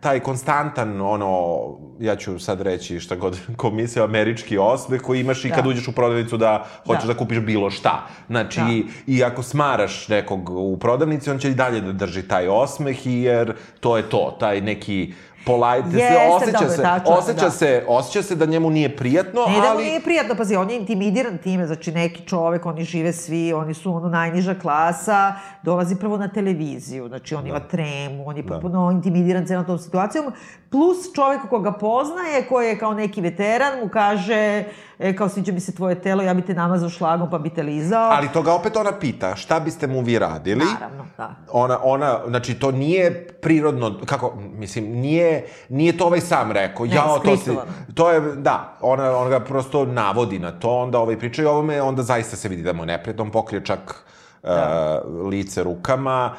[0.00, 1.58] taj konstantan, ono,
[2.00, 5.54] ja ću sad reći šta god komisija, američki osmeh koji imaš i Da.
[5.54, 7.12] kad uđeš u prodavnicu da hoćeš Da.
[7.12, 8.06] da, kupiš bilo šta.
[8.28, 8.68] Znači, Da.
[8.72, 13.06] i, i ako smaraš nekog u prodavnici, on će i dalje da drži taj osmeh,
[13.06, 15.12] jer to je to, taj neki
[15.46, 17.50] polite, Jeste, osjeća dobro, se, tačno, osjeća da.
[17.50, 19.84] se, osjeća se da njemu nije prijatno, Ne da mu ali...
[19.84, 23.94] nije prijatno, pazi, on je intimidiran time, znači neki čovek, oni žive svi, oni su
[23.94, 29.46] ono najniža klasa, dolazi prvo na televiziju, znači on ima tremu, on je potpuno intimidiran
[29.46, 30.32] celom tom situacijom,
[30.70, 34.64] plus čovek koga poznaje, koji je kao neki veteran, mu kaže,
[34.98, 37.62] e, kao sviđa mi se tvoje telo, ja bi te namazao šlagom pa bi te
[37.62, 38.10] lizao.
[38.10, 40.64] Ali toga opet ona pita, šta biste mu vi radili?
[40.64, 41.34] Naravno, da.
[41.52, 46.86] Ona, ona, znači, to nije prirodno, kako, mislim, nije, nije to ovaj sam rekao.
[46.86, 47.50] Ne, Jao, to si,
[47.94, 51.82] to je, da, ona, ona ga prosto navodi na to, onda ovaj priča i ovome,
[51.82, 54.04] onda zaista se vidi da mu je neprijatno, on pokrije čak
[54.42, 55.00] Da.
[55.06, 56.34] uh, lice rukama,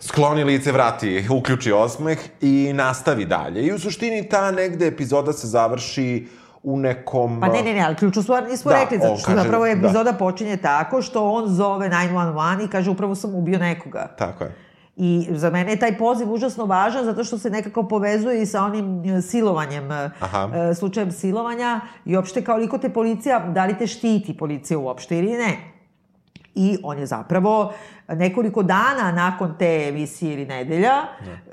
[0.00, 3.62] skloni lice, vrati, uključi osmeh i nastavi dalje.
[3.66, 6.28] I u suštini ta negde epizoda se završi
[6.62, 7.40] u nekom...
[7.40, 9.70] Pa ne, ne, ne, ali ključnu stvar nismo Da, rekli, zato što kaže- zapravo da.
[9.70, 14.06] epizoda počinje tako što on zove 911 i kaže upravo sam ubio nekoga.
[14.08, 14.54] Tako je.
[14.96, 18.62] I za mene je taj poziv užasno važan zato što se nekako povezuje i sa
[18.62, 20.48] onim e, silovanjem, e, Aha.
[20.54, 25.32] e, slučajem silovanja i uopšte koliko te policija, da li te štiti policija uopšte ili
[25.32, 25.56] ne.
[26.54, 27.72] I on je zapravo
[28.08, 30.94] nekoliko dana nakon te emisije ili nedelja,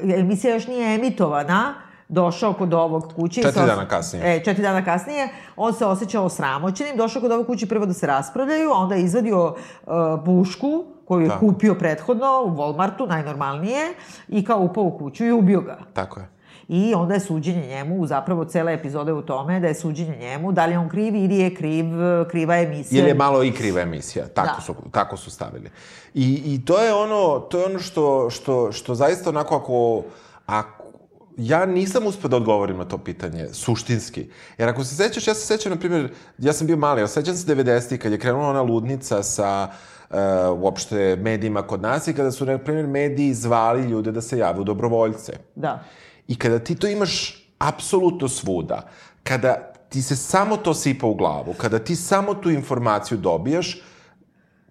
[0.02, 1.74] emisija još nije emitovana,
[2.08, 3.40] došao kod ovog kuće.
[3.40, 4.36] i Četiri os- dana kasnije.
[4.36, 8.08] E, četiri dana kasnije, on se osjećao osramoćenim, došao kod ovog kuće prvo da se
[8.08, 9.94] raspravljaju, a onda je izvadio uh,
[10.26, 10.68] pušku
[11.06, 11.40] koju je Tako.
[11.42, 13.94] kupio prethodno u Walmartu, najnormalnije,
[14.28, 15.78] i kao upao u kuću i ubio ga.
[15.94, 16.30] Tako je.
[16.68, 20.52] I onda je suđenje njemu, zapravo cela epizoda je u tome da je suđenje njemu,
[20.52, 21.86] da li je on kriv ili je kriv,
[22.30, 23.00] kriva emisija.
[23.00, 24.62] Ili je malo i kriva emisija, tako, Da.
[24.62, 25.70] su, tako su stavili.
[26.14, 30.04] I, I to je ono, to je ono što, što, što zaista onako ako,
[30.46, 30.85] ako
[31.38, 34.30] ja nisam uspeo da odgovorim na to pitanje, suštinski.
[34.58, 37.36] Jer ako se sećaš, ja se sećam, na primjer, ja sam bio mali, ali sećam
[37.36, 39.68] se 90-ih, kad je krenula ona ludnica sa
[40.10, 40.18] uh,
[40.62, 44.60] uopšte medijima kod nas i kada su, na primjer, mediji zvali ljude da se jave
[44.60, 45.34] u dobrovoljce.
[45.56, 45.84] Da.
[46.28, 48.90] I kada ti to imaš apsolutno svuda,
[49.24, 53.82] kada ti se samo to sipa u glavu, kada ti samo tu informaciju dobijaš,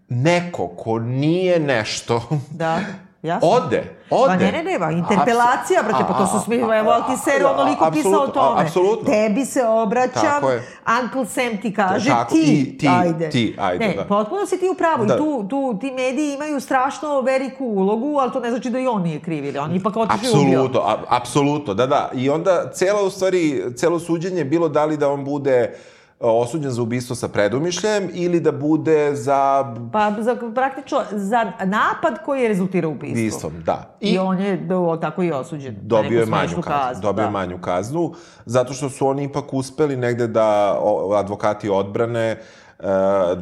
[0.09, 2.81] neko ko nije nešto, Da,
[3.25, 3.49] jasno.
[3.49, 4.29] ode, ode.
[4.29, 7.47] Pa ne, ne, ne, ba, interpelacija, Apsu- brate, pa to su a- evo, ti seriju
[7.47, 8.63] a- onoliko pisao o tome.
[8.63, 9.05] apsolutno.
[9.07, 10.63] Tebi se obraćam, je.
[10.95, 13.31] Uncle Sam ti kaže, Tako, ti, i ti, ajde.
[13.31, 14.05] ti, ajde, ne, da.
[14.05, 15.15] potpuno si ti u pravu Da.
[15.15, 18.87] i tu, tu, ti mediji imaju strašno veliku ulogu, ali to ne znači da i
[18.87, 20.61] on nije kriv, ili on je ipak otišao i ubio.
[20.61, 22.11] Apsolutno, apsolutno, da, da.
[22.15, 23.45] I onda cela, u stvari,
[23.77, 25.75] celo suđenje je bilo da li da on bude e,
[26.21, 32.43] osuđen za ubistvo sa predumišljajem ili da bude za Pa za, praktično za napad koji
[32.43, 33.21] je rezultirao ubistvom.
[33.23, 33.97] ubistvom, da.
[34.01, 35.77] I, on je do, tako i osuđen.
[35.83, 37.31] dobio je manju smešnu kaznu, dobio je da.
[37.31, 38.15] manju kaznu,
[38.47, 42.39] zato što su oni ipak uspeli negde da o, advokati odbrane e,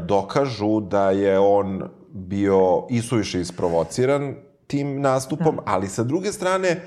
[0.04, 1.82] dokažu da je on
[2.12, 4.34] bio isuviše isprovociran
[4.66, 5.62] tim nastupom, Da.
[5.64, 6.80] ali sa druge strane,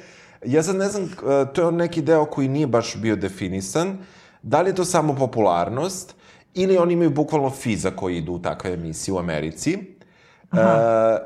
[0.45, 3.97] ja sad ne znam, e, to je neki deo koji nije baš bio definisan,
[4.45, 6.15] da li je to samo popularnost
[6.53, 9.73] ili oni imaju bukvalno fiza koji idu u takve emisije u Americi.
[10.53, 10.57] E,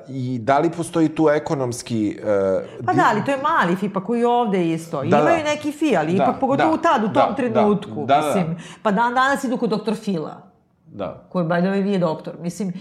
[0.07, 2.19] I da li postoji tu ekonomski...
[2.23, 5.01] E, Pa da, ali to je mali FIPA koji je ovde isto.
[5.01, 5.49] Da, Imaju da.
[5.49, 8.05] neki fi, ali Da, ipak pogotovo da, tad, u tom da, trenutku.
[8.05, 8.27] da, da, da.
[8.27, 8.57] mislim.
[8.83, 10.48] Pa dan danas idu kod doktor Fila
[10.91, 11.25] Da.
[11.29, 12.33] koji by the way nije doktor.
[12.39, 12.73] Mislim, e,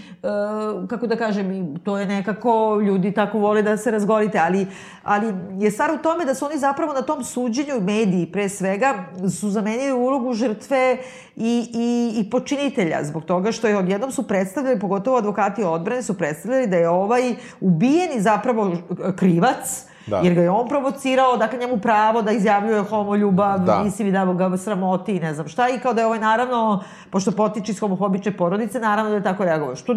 [0.88, 4.66] kako da kažem, to je nekako, ljudi tako vole da se razgorite, ali,
[5.02, 8.94] ali je stvar u tome da su oni zapravo na tom suđenju, mediji pre svega,
[9.40, 10.98] su zamenili ulogu žrtve
[11.36, 16.14] i, i, i počinitelja, zbog toga što je odjednom su predstavljali, pogotovo advokati odbrane, su
[16.14, 18.72] predstavljali da je ovaj ubijeni zapravo
[19.16, 20.20] krivac, Da.
[20.24, 23.82] Jer ga je on provocirao, dakle njemu pravo da izjavljuje homoljubav, Da.
[23.84, 25.68] mislim i da ga sramoti i ne znam šta.
[25.68, 29.44] I kao da je ovaj naravno, pošto potiče iz homofobične porodice, naravno da je tako
[29.44, 29.76] reagovao.
[29.76, 29.94] Što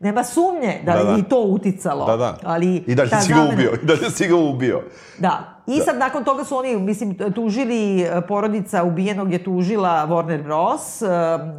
[0.00, 1.10] nema sumnje da, Da, da.
[1.10, 2.06] je i to uticalo.
[2.06, 2.36] Da, da.
[2.44, 4.82] Ali, I ta si ga ubio, i dalje si ga ubio.
[5.18, 5.59] Da.
[5.70, 11.02] I sad nakon toga su oni, mislim, tužili, e, porodica ubijenog je tužila Warner Bros.
[11.02, 11.06] e,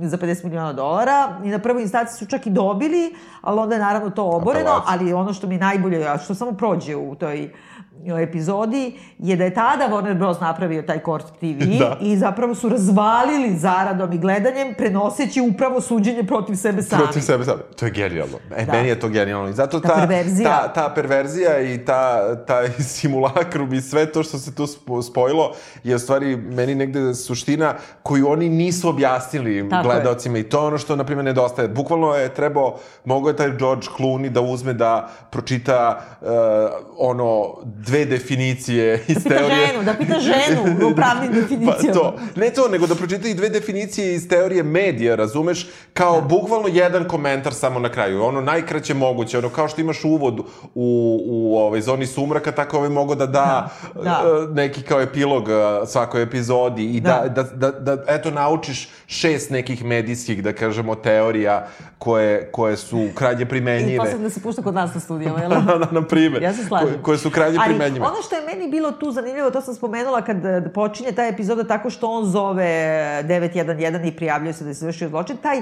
[0.02, 1.12] za 50 miliona dolara
[1.44, 4.94] i na prvoj instanciji su čak i dobili, ali onda je naravno to oboreno, Apelacija.
[4.96, 7.50] ali ono što mi najbolje, a što samo prođe u toj
[8.20, 8.82] epizodi
[9.20, 10.40] je da je tada Warner Bros.
[10.40, 11.46] napravio taj Court TV
[11.80, 11.98] Da.
[12.02, 17.04] i zapravo su razvalili zaradom i gledanjem prenoseći upravo suđenje protiv sebe sami.
[17.04, 17.62] Protiv sebe sami.
[17.76, 18.38] To je genijalno.
[18.56, 18.72] E, Da.
[18.72, 19.50] meni je to genijalno.
[19.50, 20.50] I zato Ta ta, perverzija.
[20.50, 22.06] ta, ta perverzija i ta,
[22.38, 25.52] taj simulakrum i sve to što se tu spo- spojilo
[25.84, 29.94] je u stvari meni negde suština koju oni nisu objasnili Tako je.
[29.94, 31.68] gledaocima i to je ono što, na primjer, nedostaje.
[31.68, 34.92] Bukvalno je trebao, mogao je taj George Clooney da uzme da
[35.32, 36.28] pročita uh,
[37.00, 38.62] ono, dve definicije
[39.08, 39.68] iz Da pita teorije.
[39.68, 41.72] ženu, da pita ženu u pravnim definicijama.
[41.94, 45.68] Pa to, ne to, nego da pročita i dve definicije iz teorije medija, razumeš?
[45.94, 50.40] Kao bukvalno jedan komentar samo na kraju, ono najkraće moguće, ono kao što imaš uvod
[50.40, 50.46] u,
[51.24, 55.54] u ovaj, zoni sumraka, tako ovaj mogo da da, Da, e, neki kao epilog e,
[55.86, 57.44] svakoj epizodi i da, Da.
[57.44, 63.42] da, da, da, eto, naučiš šest nekih medijskih, da kažemo, teorija koje, koje su krajnje
[63.42, 63.98] I primenjive.
[63.98, 65.50] posle da se pušta kod nas na studijama, jel?
[65.66, 66.44] na, na, na primjer.
[66.44, 66.88] Ja se slažem.
[66.88, 68.06] Koje, koje su krajnje Ali primenjive.
[68.06, 71.64] ono što je meni bilo tu zanimljivo, to sam spomenula kad e, počinje ta epizoda
[71.64, 72.64] tako što on zove
[73.24, 75.62] 911 i prijavljuje se da se izvršio zločin, taj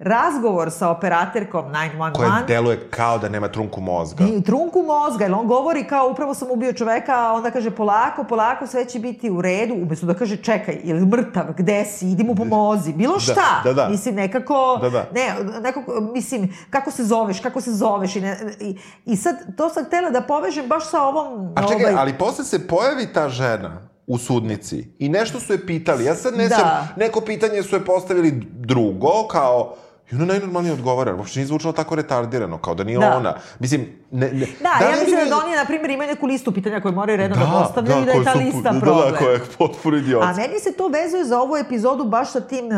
[0.00, 4.24] razgovor sa operaterkom 911 Koje deluje kao da nema trunku mozga.
[4.24, 8.24] I trunku mozga, jer on govori kao upravo sam ubio čoveka, a onda kaže polako,
[8.24, 12.10] polako, sve će biti u redu, umesto da kaže čekaj, je li mrtav, gde si,
[12.10, 13.60] idi mu pomozi, bilo šta.
[13.64, 13.88] da, da.
[13.88, 15.06] Mislim, nekako, Da, da.
[15.14, 19.68] ne, nekako, mislim, kako se zoveš, kako se zoveš i, ne, i, i sad to
[19.68, 21.52] sam htela da povežem baš sa ovom...
[21.56, 25.66] A čekaj, ovaj, ali posle se pojavi ta žena u sudnici i nešto su je
[25.66, 26.04] pitali.
[26.04, 26.54] Ja sad ne Da.
[26.56, 29.74] znam, neko pitanje su je postavili drugo, kao...
[30.12, 33.16] I ona najnormalnije odgovara, uopšte nije zvučalo tako retardirano, kao da nije Da.
[33.16, 33.34] ona.
[33.58, 34.26] Mislim, ne...
[34.28, 36.92] ne Da, ja li mislim bi- da oni, na primjer, imaju neku listu pitanja koje
[36.92, 39.12] moraju redom da, postavljaju i da je ta su- lista da, problem.
[39.12, 40.32] Da, koja je potpuno A idiotska.
[40.34, 42.72] meni se to vezuje za ovu epizodu baš sa tim uh,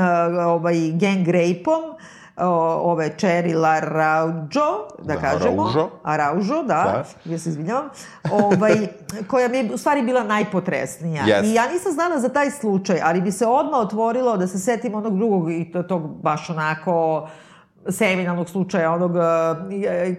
[0.47, 1.97] ovaj, gang rape-om, o,
[2.37, 5.63] ove Cherry Laraujo, da, Da, kažemo.
[5.63, 5.91] Araujo.
[6.03, 7.89] Araujo, da, ja se izvinjavam.
[8.31, 8.75] Ovaj,
[9.27, 11.25] koja mi je u stvari bila najpotresnija.
[11.25, 11.45] Yes.
[11.45, 14.95] I ja nisam znala za taj slučaj, ali bi se odmah otvorilo da se setim
[14.95, 17.29] onog drugog i to, tog baš onako
[17.89, 19.21] seminalnog slučaja onog uh,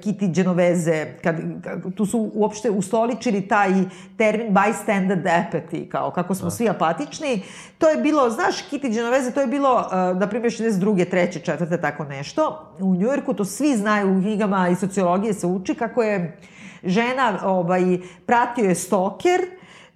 [0.01, 3.69] Kitty Genoveze, kad, kad, tu su uopšte ustoličili taj
[4.17, 6.51] termin bystander apathy, kao kako smo da.
[6.51, 7.41] svi apatični.
[7.77, 11.11] To je bilo, znaš, Kitty Genoveze, to je bilo, uh, na primjer, 62.
[11.11, 11.51] 3.
[11.51, 11.81] 4.
[11.81, 12.73] tako nešto.
[12.79, 16.37] U Njujorku to svi znaju, u knjigama i sociologije se uči kako je
[16.83, 19.41] žena, ovaj, pratio je stoker,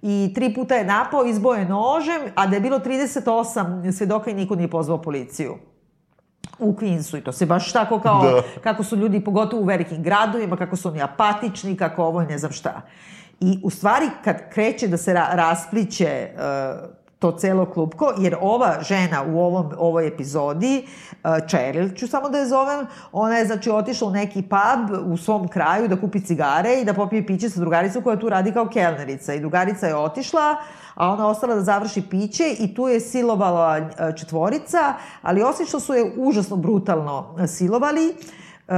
[0.02, 4.54] i tri puta je napao, izboje nožem, a da je bilo 38 svedoka i niko
[4.54, 5.54] nije pozvao policiju
[6.58, 8.42] u Queensu i to se baš tako kao da.
[8.62, 12.52] kako su ljudi pogotovo u velikim gradovima, kako su oni apatični, kako ovo ne znam
[12.52, 12.80] šta.
[13.40, 18.82] I u stvari kad kreće da se ra raspliće uh, to celo klupko, jer ova
[18.82, 23.70] žena u ovom, ovoj epizodi, uh, Cheryl ću samo da je zovem, ona je znači
[23.70, 27.60] otišla u neki pub u svom kraju da kupi cigare i da popije piće sa
[27.60, 29.34] drugaricom koja tu radi kao kelnerica.
[29.34, 30.56] I drugarica je otišla,
[30.94, 35.80] a ona ostala da završi piće i tu je silovala uh, četvorica, ali osim što
[35.80, 38.14] su je užasno brutalno silovali,
[38.68, 38.74] Uh,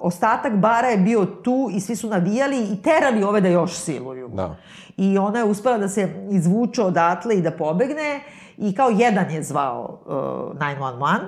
[0.00, 4.28] ostatak bara je bio tu i svi su navijali i terali ove da još siluju.
[4.28, 4.56] Da
[4.98, 8.20] i ona je uspela da se izvuče odatle i da pobegne
[8.56, 11.18] i kao jedan je zvao uh, 911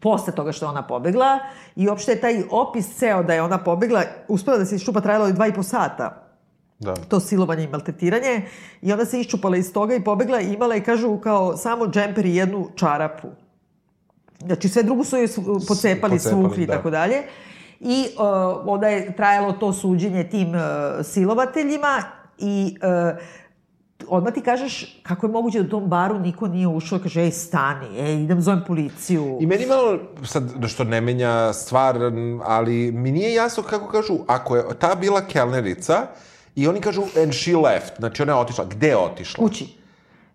[0.00, 1.38] posle toga što je ona pobegla
[1.76, 5.26] i uopšte je taj opis ceo da je ona pobegla, uspela da se iščupa, trajalo
[5.26, 6.24] je dva i po sata.
[6.78, 6.94] Da.
[6.94, 8.42] To silovanje i maltretiranje.
[8.82, 12.26] I onda se iščupala iz toga i pobegla i imala je, kažu, kao samo džemper
[12.26, 13.28] i jednu čarapu.
[14.38, 15.28] Znači, sve drugo su joj
[15.68, 16.76] pocepali, svukli i da.
[16.76, 17.22] tako dalje.
[17.80, 18.24] I uh,
[18.66, 20.60] onda je trajalo to suđenje tim uh,
[21.04, 23.18] silovateljima I uh,
[24.08, 27.30] odmah ti kažeš kako je moguće da u tom baru niko nije ušao, kaže, ej,
[27.30, 29.38] stani, ej, idem zovem policiju.
[29.40, 31.96] I meni malo, sad, što ne menja stvar,
[32.44, 36.06] ali mi nije jasno kako kažu, ako je ta bila kelnerica,
[36.54, 38.64] i oni kažu, and she left, znači ona je otišla.
[38.64, 39.44] Gde je otišla?
[39.44, 39.77] Kući.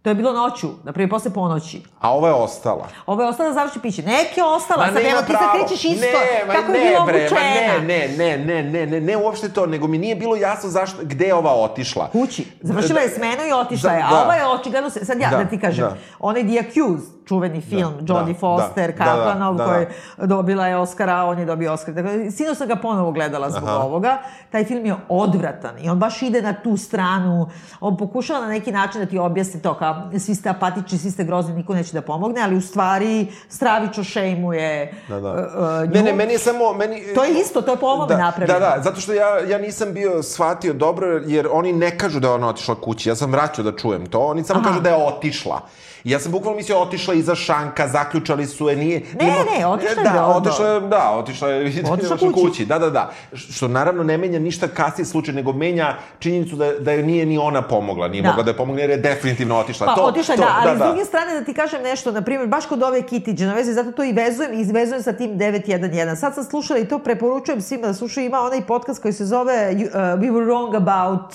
[0.04, 1.82] To je bilo noću, na prije posle ponoći.
[2.00, 2.88] A ova je ostala.
[3.06, 4.04] Ova je ostala završi piće.
[4.04, 6.08] Neke je ostala, ma sad evo ti se krećeš isto.
[6.08, 9.66] Ne, kako ne, je bilo bre, ne, ne, ne, ne, ne, ne, ne, uopšte to,
[9.66, 12.10] nego mi nije bilo jasno zašto, gde je ova otišla.
[12.12, 12.46] Kući.
[12.62, 14.04] Završila je smenu i otišla da, je.
[14.04, 14.24] A da.
[14.24, 15.98] ova je očigledno, sad ja da, da ti kažem, da.
[16.20, 19.76] onaj The Accused, čuveni da, film, da, Jodie da, Foster, da, Kaplanov, da, da, da,
[19.76, 19.86] koji
[20.28, 21.94] dobila je Oscara, on je dobio Oscar.
[21.94, 23.78] Dakle, sino sam ga ponovo gledala zbog Aha.
[23.78, 24.18] ovoga.
[24.52, 27.50] Taj film je odvratan i on baš ide na tu stranu.
[27.80, 31.24] On pokušava na neki način da ti objasni to kao svi ste apatični, svi ste
[31.24, 35.32] grozni, niko neće da pomogne, ali u stvari stravično šejmuje da, da.
[35.32, 36.74] Uh, ne, ne, meni je samo...
[36.74, 38.60] Meni, to je isto, to je po ovome da, napravljeno.
[38.60, 42.28] Da, da, zato što ja, ja nisam bio shvatio dobro, jer oni ne kažu da
[42.28, 43.10] je ona otišla kući.
[43.10, 44.70] Ja sam vraćao da čujem to, oni samo Aha.
[44.70, 45.62] kažu da je otišla.
[46.04, 49.00] I ja sam bukvalno mislio otišla iza šanka, zaključali su je, nije...
[49.00, 52.34] Ne, nima, ne, otišla je da, otišla je, da, otišla je, otišla kući.
[52.34, 52.66] kući.
[52.66, 53.12] Da, da, da.
[53.34, 57.38] Što naravno ne menja ništa kasnije slučaj, nego menja činjenicu da, da je nije ni
[57.38, 58.30] ona pomogla, nije da.
[58.30, 59.88] mogla da je pomogne jer je definitivno otišla.
[59.88, 61.06] Pa to, otišla, to, da, ali da, s druge da.
[61.06, 64.12] strane da ti kažem nešto, na primjer, baš kod ove Kitty Genovese, zato to i
[64.12, 66.16] vezujem, i vezujem sa tim 911.
[66.16, 69.72] Sad sam slušala i to preporučujem svima da slušaju, ima onaj podcast koji se zove
[69.72, 71.34] uh, We Were Wrong About,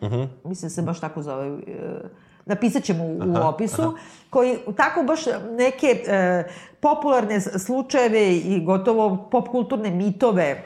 [0.00, 0.14] uh mhm.
[0.14, 0.28] -huh.
[0.44, 1.58] mislim da se baš tako zove, uh,
[2.50, 3.92] napisat ćemo u, aha, u opisu, aha.
[4.30, 5.20] koji tako baš
[5.58, 6.44] neke e,
[6.80, 10.62] popularne slučajeve i gotovo popkulturne mitove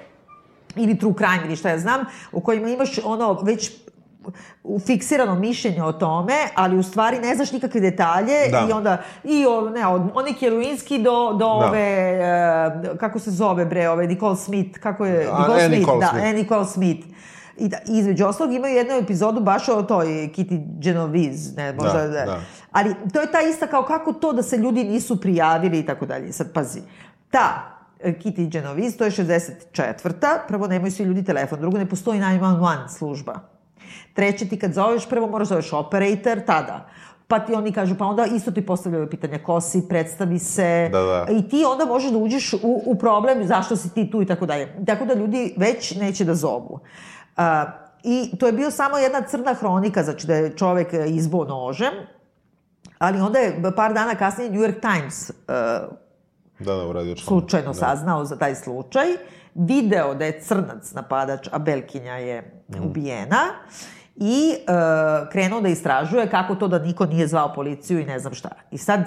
[0.77, 3.71] ili true crime ili šta ja znam, u kojima imaš ono već
[4.87, 8.67] fiksirano mišljenje o tome, ali u stvari ne znaš nikakve detalje da.
[8.69, 11.67] i onda i o, ne, od Monike Lewinsky do, do da.
[11.69, 12.19] ove,
[12.95, 16.09] e, kako se zove bre, ove Nicole Smith, kako je, Nicole A, Smith, Nicole da,
[16.09, 16.35] Smith.
[16.35, 17.07] Nicole Smith
[17.59, 22.09] I da, između ostalog imaju jednu epizodu baš o toj Kitty Genovese, ne, možda da,
[22.09, 22.25] da.
[22.25, 22.41] da.
[22.73, 26.07] Ali to je ta ista kao kako to da se ljudi nisu prijavili i tako
[26.07, 26.33] dalje.
[26.33, 26.81] Sad pazi,
[27.31, 27.63] ta
[28.01, 30.39] e, Kitty Genovese, to je 64.
[30.49, 33.41] Prvo nemaju svi ljudi telefon, drugo ne postoji 911 služba.
[34.15, 36.89] Treće ti kad zoveš, prvo moraš zoveš operator, tada
[37.29, 40.89] pa ti oni kažu, pa onda isto ti postavljaju pitanja ko si, predstavi se.
[40.93, 41.27] Da, da.
[41.33, 44.47] I ti onda možeš da uđeš u, u problem zašto si ti tu i tako
[44.47, 44.77] dalje.
[44.87, 46.79] Tako da ljudi već neće da zovu.
[46.79, 47.14] A,
[48.03, 51.93] I to je bio samo jedna crna hronika, znači da je čovek izbo nožem,
[52.99, 55.35] ali onda je par dana kasnije New York Times uh,
[56.59, 57.75] da, da, uradio slučajno da.
[57.75, 59.07] saznao za taj slučaj,
[59.55, 62.87] video da je crnac napadač, a Belkinja je mm.
[62.87, 63.43] ubijena
[64.17, 68.35] i uh, krenuo da istražuje kako to da niko nije zvao policiju i ne znam
[68.35, 68.49] šta.
[68.71, 69.05] I sad,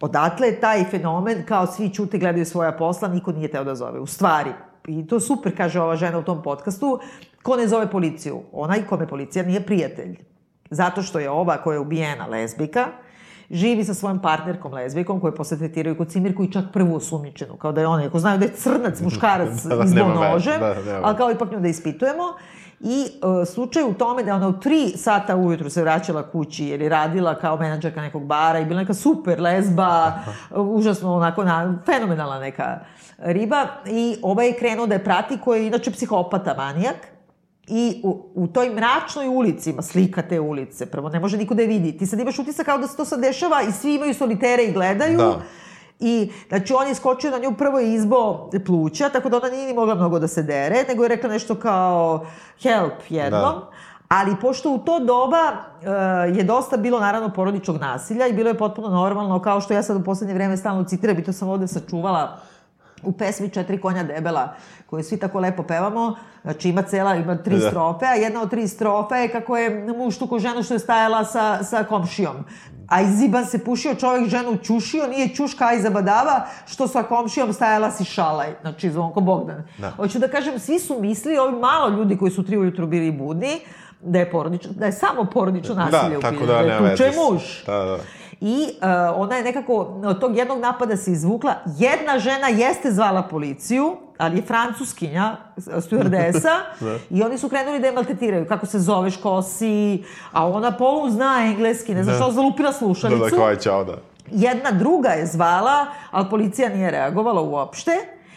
[0.00, 4.00] odatle je taj fenomen kao svi čute gledaju svoja posla, niko nije teo da zove.
[4.00, 4.50] U stvari,
[4.86, 7.00] i to super kaže ova žena u tom podcastu,
[7.42, 8.42] Ko ne zove policiju?
[8.52, 10.18] Onaj kome policija nije prijatelj.
[10.70, 12.86] Zato što je ova koja je ubijena lesbika
[13.50, 17.72] živi sa svojom partnerkom lezbijkom koju posle tretiraju kod cimirku i čak prvu osumničenu, kao
[17.72, 21.00] da je ona, ako znaju da je crnac, muškarac, Da, da, izbo nožem, da, nema
[21.02, 22.24] ali kao ipak nju da ispitujemo.
[22.80, 26.80] I uh, slučaj u tome da ona u tri sata ujutru se vraćala kući jer
[26.80, 30.12] je radila kao menadžerka nekog bara i bila neka super lesba,
[30.56, 32.80] užasno onako na, fenomenalna neka
[33.18, 33.66] riba.
[33.86, 36.96] I ovaj je krenuo da je prati koji je inače psihopata manijak.
[37.72, 41.62] I u, u toj mračnoj ulici, ima slika te ulice, prvo ne može niko da
[41.62, 41.98] je vidi.
[41.98, 44.72] Ti sad imaš utisak kao da se to sad dešava i svi imaju solitere i
[44.72, 45.18] gledaju.
[45.18, 45.40] Da.
[46.00, 49.74] I, znači, on je skočio na nju, prvo izbo pluća, tako da ona nije ni
[49.74, 52.26] mogla mnogo da se dere, nego je rekla nešto kao
[52.62, 53.40] help jednom.
[53.40, 53.70] Da.
[54.08, 58.58] Ali pošto u to doba uh, je dosta bilo naravno porodičnog nasilja i bilo je
[58.58, 61.66] potpuno normalno, kao što ja sad u poslednje vreme stalno citiram i to sam ovde
[61.66, 62.38] sačuvala
[63.02, 64.54] u pesmi Četiri konja debela,
[64.86, 67.68] koju svi tako lepo pevamo, znači ima cela, ima tri Da.
[67.68, 71.24] strofe, a jedna od tri strofe je kako je muž tuko ženu što je stajala
[71.24, 72.36] sa, sa komšijom.
[72.88, 77.52] A iz ziban se pušio, čovek ženu ćušio, nije ćuška, a zabadava, što sa komšijom
[77.52, 78.54] stajala si šalaj.
[78.60, 79.62] Znači, Zvonko Bogdan.
[79.78, 79.90] Da.
[79.90, 83.60] Hoću da kažem, svi su mislili, ovi malo ljudi koji su tri ujutru bili budni,
[84.00, 86.90] da je porodično, da je samo porodično nasilje u tako pitanju, da da je nema
[86.90, 87.42] tuče muž.
[87.66, 87.98] Da, da.
[88.40, 88.86] I uh,
[89.16, 89.74] ona je nekako
[90.04, 91.54] od tog jednog napada se izvukla.
[91.68, 96.98] Jedna žena jeste zvala policiju, ali je francuskinja, stewardesa, Da.
[97.10, 98.46] i oni su krenuli da je maltretiraju.
[98.46, 102.22] Kako se zoveš, ko si, a ona polu zna engleski, ne znam Da.
[102.22, 103.24] što, zalupila Da, slušalicu.
[103.24, 103.94] da, kao je čao, da.
[104.26, 107.92] Jedna druga je zvala, ali policija nije reagovala uopšte.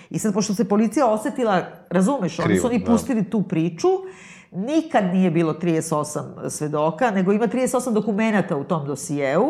[0.10, 2.86] I sad, pošto se policija osetila, razumeš, oni Krivo, su oni da.
[2.86, 3.88] pustili tu priču,
[4.56, 9.43] nikad nije bilo 38 svedoka, nego ima 38 dokumenata u tom dosijeu,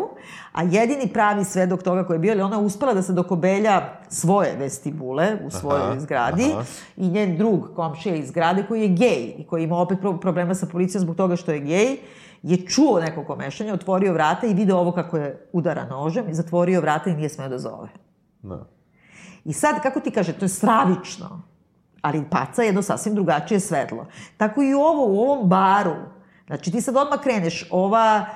[0.52, 4.56] a jedini pravi svedok toga koji je bio, ali ona uspela da se dokobelja svoje
[4.56, 6.64] vestibule u svojoj Aha, zgradi aha.
[6.96, 10.54] i njen drug komšija iz zgrade koji je gej i koji ima opet pro- problema
[10.54, 11.96] sa policijom zbog toga što je gej,
[12.42, 16.80] je čuo neko komešanje, otvorio vrata i video ovo kako je udara nožem i zatvorio
[16.80, 17.88] vrata i nije smeo da zove.
[18.42, 18.66] Da.
[19.44, 21.42] I sad, kako ti kaže, to je stravično,
[22.04, 24.06] ali paca je jedno sasvim drugačije svetlo.
[24.36, 25.96] Tako i ovo, u ovom baru,
[26.46, 28.26] znači ti sad odmah kreneš, ova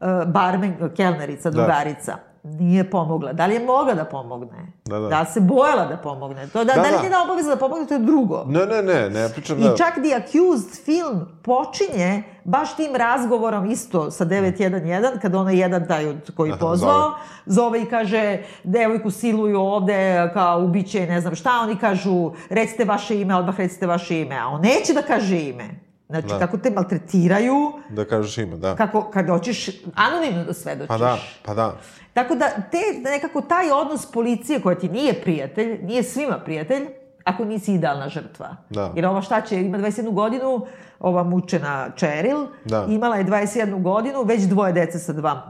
[0.00, 2.16] uh, barmen, kelnerica, drugarica,
[2.58, 3.32] nije pomogla.
[3.32, 4.72] Da li je mogla da pomogne?
[4.84, 5.08] Da, da.
[5.08, 6.48] Da li se bojala da pomogne?
[6.48, 6.96] To, da, Da, da, li da.
[6.96, 8.44] je njena obaveza da pomogne, to je drugo.
[8.46, 9.76] Ne, ne, ne, ne pričam I da...
[9.76, 16.06] čak The Accused film počinje baš tim razgovorom isto sa 911, kada onaj jedan taj
[16.06, 17.14] od koji Aha, pozvao,
[17.46, 17.82] zove.
[17.82, 23.36] i kaže, devojku siluju ovde, kao ubiće, ne znam šta, oni kažu, recite vaše ime,
[23.36, 25.87] odmah recite vaše ime, a on neće da kaže ime.
[26.08, 26.38] Znači, Da.
[26.38, 28.76] kako te maltretiraju, Da kažeš ime, da.
[28.76, 30.88] kako, kad hoćeš anonimno da svedočiš.
[30.88, 31.76] Pa da, pa da.
[32.12, 36.86] Tako da, te, nekako taj odnos policije koja ti nije prijatelj, nije svima prijatelj,
[37.24, 38.56] ako nisi idealna žrtva.
[38.70, 38.92] Da.
[38.96, 40.66] Jer ova šta će, ima 21 godinu,
[41.00, 42.86] ova mučena Cheryl, Da.
[42.88, 45.42] imala je 21 godinu, već dvoje dece sa dva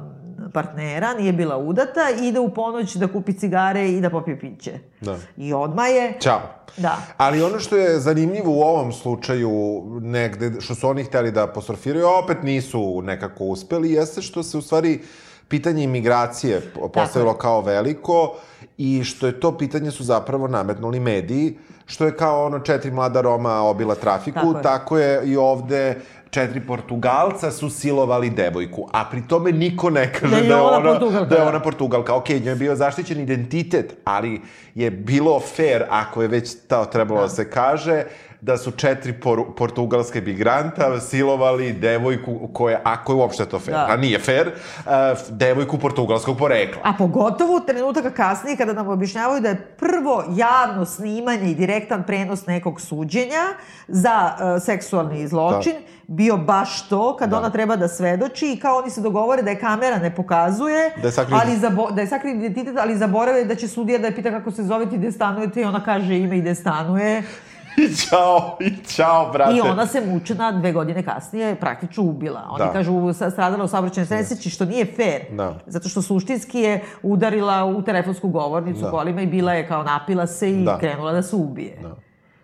[0.52, 4.78] partnera, nije bila udata, ide u ponoć da kupi cigare i da popije piće.
[5.00, 5.18] Da.
[5.36, 6.16] I odma je...
[6.20, 6.40] Ćao.
[6.76, 6.98] Da.
[7.16, 12.06] Ali ono što je zanimljivo u ovom slučaju, negde, što su oni hteli da apostrofiraju,
[12.24, 15.00] opet nisu nekako uspeli, jeste što se u stvari
[15.48, 16.60] pitanje imigracije
[16.94, 18.36] postavilo kao veliko
[18.78, 23.20] i što je to pitanje su zapravo nametnuli mediji, što je kao ono četiri mlada
[23.20, 24.62] Roma obila trafiku, Tako je.
[24.62, 26.00] tako je i ovde
[26.30, 30.60] četiri Portugalca su silovali devojku, a pri tome niko ne kaže Da je da je
[30.60, 31.48] ona ona, Portugalka, da je da.
[31.48, 32.14] ona Portugalka.
[32.14, 34.40] Ok, njoj je bio zaštićen identitet, ali
[34.74, 38.04] je bilo fair, ako je već to trebalo da, se kaže,
[38.40, 43.86] da su četiri por portugalske migranta silovali devojku koja, ako je uopšte to fair, Da.
[43.88, 44.92] a nije fair, uh,
[45.30, 46.80] devojku portugalskog porekla.
[46.84, 52.46] A pogotovo trenutaka kasnije kada nam objašnjavaju da je prvo javno snimanje i direktan prenos
[52.46, 53.44] nekog suđenja
[53.88, 55.74] za uh, seksualni zločin
[56.06, 59.58] bio baš to, kad ona treba da svedoči i kao oni se dogovore da je
[59.58, 63.54] kamera ne pokazuje, Da je sakrio- ali zabo, da je sakrio identitet, ali zaborave da
[63.54, 66.38] će sudija da je pita kako se zovete i gde stanujete i ona kaže ime
[66.38, 67.22] i gde stanuje.
[67.78, 69.56] I ćao, i ćao, brate.
[69.56, 72.46] I ona se mučena dve godine kasnije praktično ubila.
[72.50, 72.72] Oni Da.
[72.72, 75.20] kažu stradala u saobraćajnoj nesreći, što nije fair.
[75.36, 75.58] Da.
[75.66, 78.90] Zato što suštinski je udarila u telefonsku govornicu Da.
[78.90, 80.78] kolima i bila je kao napila se i Da.
[80.78, 81.78] krenula da se ubije.
[81.82, 81.96] Da.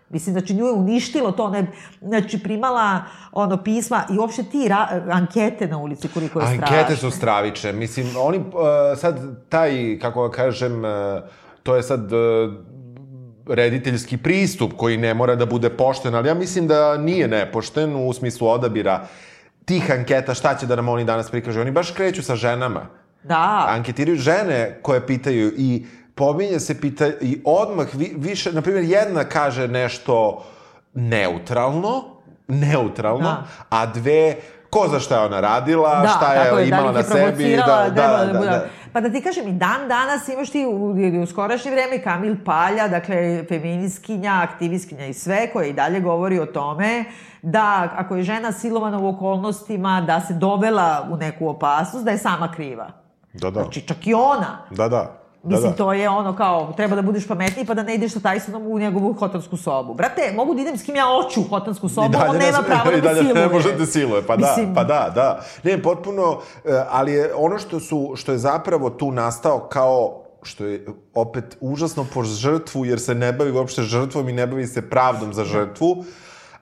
[0.09, 1.67] Mislim, znači nju je uništilo to, ona je,
[2.01, 6.77] znači primala ono pisma i uopšte ti ra, ankete na ulici koliko je strašno.
[6.77, 7.73] Ankete su stravične.
[7.73, 8.43] Mislim, oni, uh,
[8.97, 9.19] sad,
[9.49, 10.89] taj, kako kažem, uh,
[11.63, 12.53] to je sad uh,
[13.47, 18.13] rediteljski pristup koji ne mora da bude pošten, ali ja mislim da nije nepošten u
[18.13, 19.07] smislu odabira
[19.65, 21.61] tih anketa, šta će da nam oni danas prikažu.
[21.61, 22.85] Oni baš kreću sa ženama.
[23.23, 23.65] Da.
[23.69, 25.85] Anketiraju žene koje pitaju i
[26.15, 30.43] pominje se pita i odmah vi, više, na primjer, jedna kaže nešto
[30.95, 32.03] neutralno,
[32.47, 33.43] neutralno, Da.
[33.71, 34.35] a dve
[34.69, 37.19] ko za šta je ona radila, Da, šta je je, da imala ih na sebi.
[37.21, 38.65] provocirala, Da, treba da, da da, bude- da.
[38.95, 42.87] Pa da ti kažem, i dan danas imaš ti u, u skorašnje vreme Kamil Palja,
[42.87, 47.05] dakle, feminiskinja, aktivistkinja i sve, koja i dalje govori o tome
[47.41, 52.17] da ako je žena silovana u okolnostima, da se dovela u neku opasnost, da je
[52.17, 52.87] sama kriva.
[53.33, 53.61] Da, da.
[53.61, 54.57] Znači, čak i ona.
[54.71, 55.24] Da, da.
[55.45, 55.75] Mislim, da, da.
[55.75, 58.79] to je ono kao, treba da budeš pametniji pa da ne ideš sa Tysonom u
[58.79, 59.93] njegovu hotelsku sobu.
[59.93, 62.91] Brate, mogu da idem s kim ja hoću u hotelsku sobu, on nema ne, pravo
[62.97, 63.47] i da me dalje siluje.
[63.47, 65.45] ne može da siluje, pa Mislim- da, pa da, da.
[65.63, 70.65] Ne, potpuno, e, ali je ono što su, što je zapravo tu nastao kao što
[70.65, 74.89] je opet užasno po žrtvu, jer se ne bavi uopšte žrtvom i ne bavi se
[74.89, 76.05] pravdom za žrtvu,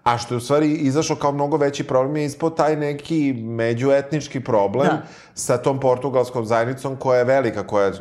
[0.03, 4.39] a što je u stvari izašlo kao mnogo veći problem je ispod taj neki međuetnički
[4.39, 5.01] problem Da.
[5.33, 7.93] sa tom portugalskom zajednicom koja je velika, koja je,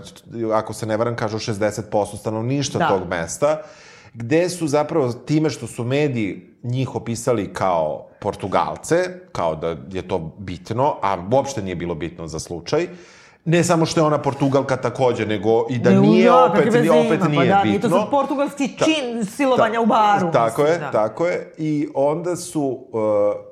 [0.53, 2.89] ako se ne varam, kažu 60% stanovništva Da.
[2.89, 3.63] tog mesta,
[4.15, 8.97] gde su zapravo time što su mediji njih opisali kao Portugalce,
[9.33, 12.89] kao da je to bitno, a uopšte nije bilo bitno za slučaj,
[13.45, 16.91] ne samo što je ona Portugalka takođe, nego i da Ne, nije ja, opet, veze
[16.91, 17.71] opet ima, nije pa da, bitno.
[17.71, 20.33] Nije to sad portugalski čin silovanja u baru.
[20.33, 20.91] Tako mislim, je, da.
[20.91, 21.53] tako je.
[21.59, 23.01] I onda su uh,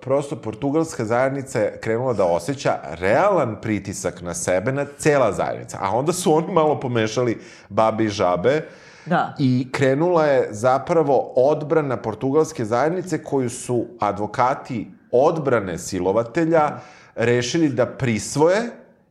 [0.01, 5.79] prosto portugalska zajednica je krenula da osjeća realan pritisak na sebe, na cela zajednica.
[5.81, 8.69] A onda su oni malo pomešali babe i žabe
[9.07, 9.35] Da.
[9.39, 16.71] i krenula je zapravo odbrana portugalske zajednice koju su advokati odbrane silovatelja
[17.15, 18.71] rešili da prisvoje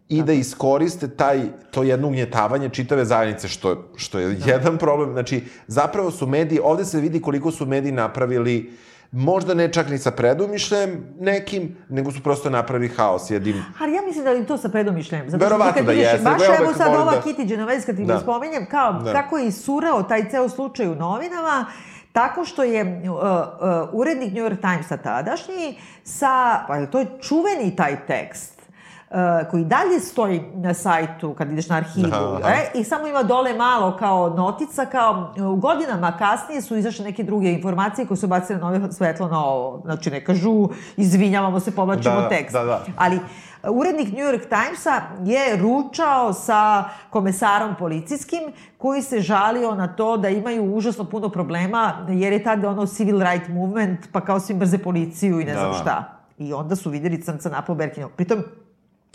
[0.10, 1.42] i da iskoriste taj,
[1.72, 5.12] to jedno ugnjetavanje čitave zajednice, što, što je jedan problem.
[5.14, 8.74] Znači, zapravo su mediji, ovde se vidi koliko su mediji napravili
[9.12, 13.64] možda ne čak ni sa predumišljajem nekim, nego su prosto napravili haos jednim...
[13.80, 15.30] Ali ja mislim da je to sa predomišljajem.
[15.30, 18.14] Zato Verovatno kad da jeste, Baš evo sad ova da- Kitty Genovese, kad ti Da.
[18.14, 18.20] da.
[18.20, 19.14] spomenjem, kao Da.
[19.14, 21.66] kako je isurao taj ceo slučaj u novinama,
[22.12, 23.20] tako što je uh, uh,
[23.94, 28.59] urednik New York Timesa tadašnji sa, pa to je čuveni taj tekst,
[29.52, 32.08] koji dalje stoji na sajtu kad ideš na arhivu,
[32.44, 32.50] Aha.
[32.50, 37.24] e, i samo ima dole malo kao notica, kao u godinama kasnije su izašle neke
[37.24, 39.82] druge informacije koje su bacile novo svetlo na ovo.
[39.86, 42.54] Znači, ne kažu, izvinjavamo se, povlačimo Da, da, tekst.
[42.54, 42.84] da, da.
[42.98, 43.22] Ali uh,
[43.72, 48.42] urednik New York Timesa je ručao sa komesarom policijskim
[48.78, 53.20] koji se žalio na to da imaju užasno puno problema jer je tada ono civil
[53.22, 55.78] right movement pa kao svi mrze policiju i ne Da, znam da.
[55.78, 56.16] šta.
[56.38, 58.12] I onda su videli crnca napao Berkinog.
[58.12, 58.44] Pritom,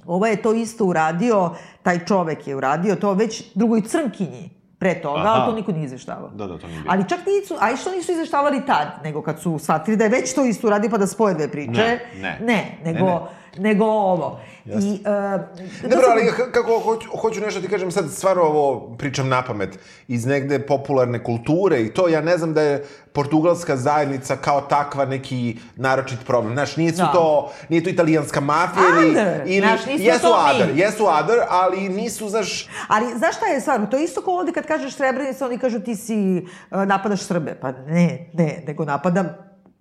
[0.06, 1.50] Ovo je to isto uradio,
[1.82, 5.30] taj čovek je uradio to već drugoj crnkinji pre toga, Aha.
[5.30, 6.28] ali to niko nije izveštavao.
[6.28, 6.92] Da, da, to nije bilo.
[6.92, 10.10] Ali čak nisu, a i što nisu izveštavali tad, nego kad su shvatili da je
[10.10, 11.72] već to isto uradio pa da spoje dve priče.
[11.72, 12.38] Ne, ne.
[12.40, 13.20] Ne, nego, Ne,
[13.56, 14.40] nego ovo.
[14.66, 15.40] I, uh,
[15.82, 19.78] Dobro, ali k- kako hoću, hoću nešto ti kažem sad, stvarno ovo pričam na pamet,
[20.08, 25.04] iz negde popularne kulture i to, ja ne znam da je portugalska zajednica kao takva
[25.04, 26.52] neki naročit problem.
[26.54, 27.06] Znaš, nisu Da.
[27.06, 29.16] to, nije to italijanska mafija ili...
[29.46, 30.36] Ili Znaš, jesu to
[30.66, 30.80] mi.
[30.80, 33.86] jesu other, ali nisu, znaš, Ali znaš šta je stvar?
[33.86, 37.54] To je isto kao ovde kad kažeš Srebrenica, oni kažu ti si uh, napadaš Srbe.
[37.54, 39.28] Pa ne, ne, nego napadam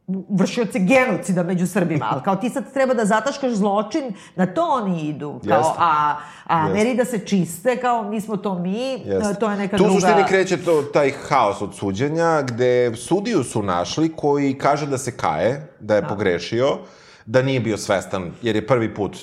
[0.07, 5.01] vršioce genocida među Srbima, ali kao ti sad treba da zataškaš zločin, na to oni
[5.09, 5.73] idu, kao, Jeste.
[5.77, 6.77] a, a Jeste.
[6.77, 9.39] meri da se čiste, kao mi smo to mi, Jeste.
[9.39, 9.99] to je neka tu druga...
[9.99, 14.97] Tu suštini kreće to, taj haos od suđenja, gde sudiju su našli koji kaže da
[14.97, 16.07] se kaje, da je da.
[16.07, 16.77] pogrešio,
[17.25, 19.17] da nije bio svestan, jer je prvi put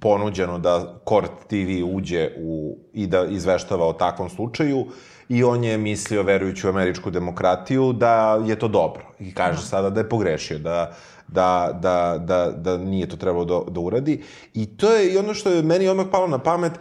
[0.00, 4.86] ponuđeno da Court TV uđe u, i da izveštava o takvom slučaju
[5.28, 9.02] i on je mislio, verujući u američku demokratiju, da je to dobro.
[9.20, 10.96] I kaže sada da je pogrešio, da,
[11.28, 14.22] da, da, da, da nije to trebalo da, da uradi.
[14.54, 16.72] I to je i ono što je meni odmah palo na pamet,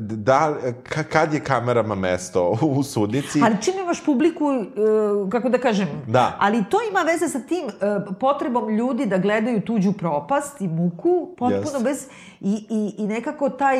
[0.00, 3.40] da, ka, kad je kamerama mesto u sudnici.
[3.44, 6.36] Ali čim imaš publiku, uh, kako da kažem, Da.
[6.38, 7.72] ali to ima veze sa tim uh,
[8.20, 11.84] potrebom ljudi da gledaju tuđu propast i muku, potpuno Jeste.
[11.84, 12.06] bez,
[12.40, 13.78] i, i, i nekako taj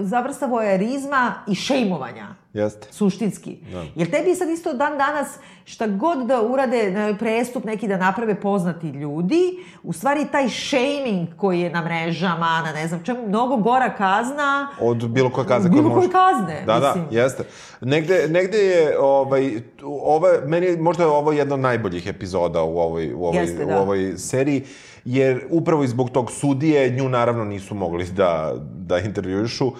[0.00, 2.26] zavrsta vojarizma i šejmovanja.
[2.52, 2.88] Jeste.
[2.90, 3.58] Suštinski.
[3.72, 3.84] Da.
[3.94, 5.28] Jer tebi sad isto dan danas
[5.64, 9.42] šta god da urade prestup neki da naprave poznati ljudi,
[9.82, 14.59] u stvari taj shaming koji je na mrežama, na ne znam čemu, mnogo gora kazna
[14.80, 16.08] Od bilo koje kazne Bilo koje može.
[16.10, 17.04] kazne, Da, mislim.
[17.10, 17.44] da, jeste.
[17.80, 19.50] Negde, negde je, ovaj,
[19.84, 23.76] ova, meni je možda ovo jedna od najboljih epizoda u ovoj, u ovoj, Jeste, da.
[23.78, 24.64] u ovoj seriji,
[25.04, 29.70] jer upravo i zbog tog sudije nju naravno nisu mogli da, da intervjuišu, e,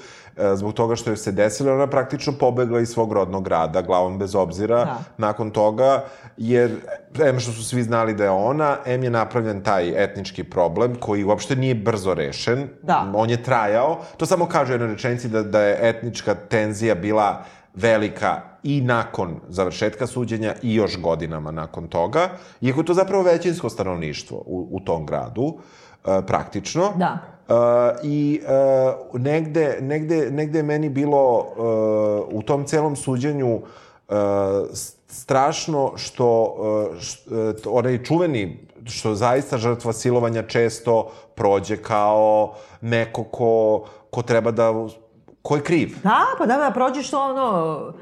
[0.55, 4.35] zbog toga što je se desilo, ona praktično pobegla iz svog rodnog grada, glavom bez
[4.35, 4.99] obzira, Da.
[5.19, 6.05] nakon toga,
[6.37, 6.71] jer
[7.25, 11.25] em što su svi znali da je ona, em je napravljen taj etnički problem koji
[11.25, 13.13] uopšte nije brzo rešen, Da.
[13.15, 17.45] on je trajao, to samo kaže u jednoj rečenici da, da je etnička tenzija bila
[17.75, 22.29] velika i nakon završetka suđenja i još godinama nakon toga,
[22.61, 25.59] iako je to zapravo većinsko stanovništvo u, u tom gradu,
[26.07, 26.93] e, praktično.
[26.97, 27.19] Da.
[28.03, 34.15] I uh, negde, negde, negde je meni bilo uh, u tom celom suđenju uh,
[35.09, 43.25] strašno što uh, š, uh, onaj čuveni što zaista žrtva silovanja često prođe kao neko
[43.25, 44.73] ko, ko treba da
[45.43, 45.89] ko je kriv.
[46.03, 47.93] Da, pa da, da, prođeš to ono,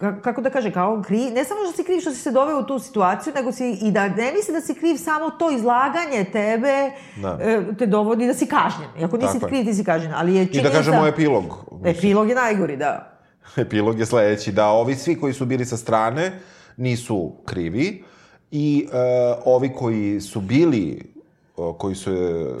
[0.00, 2.62] kako da kaže, kao kriv, ne samo što si kriv što si se doveo u
[2.62, 6.90] tu situaciju, nego si i da ne misli da si kriv samo to izlaganje tebe
[7.22, 7.38] da.
[7.42, 8.88] E, te dovodi da si kažnjen.
[9.00, 10.68] Iako nisi Tako kriv, ti si kažnjen, ali je činjenica...
[10.68, 11.44] I da kažemo epilog.
[11.84, 13.20] Epilog je najgori, da.
[13.56, 16.32] Epilog je sledeći, da ovi svi koji su bili sa strane
[16.76, 18.04] nisu krivi
[18.50, 21.12] i uh, ovi koji su bili,
[21.56, 22.10] uh, koji su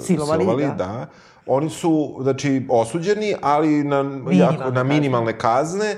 [0.42, 0.74] silovali da.
[0.74, 1.06] da,
[1.46, 5.96] oni su, znači, osuđeni, ali na, jako, na minimalne kazne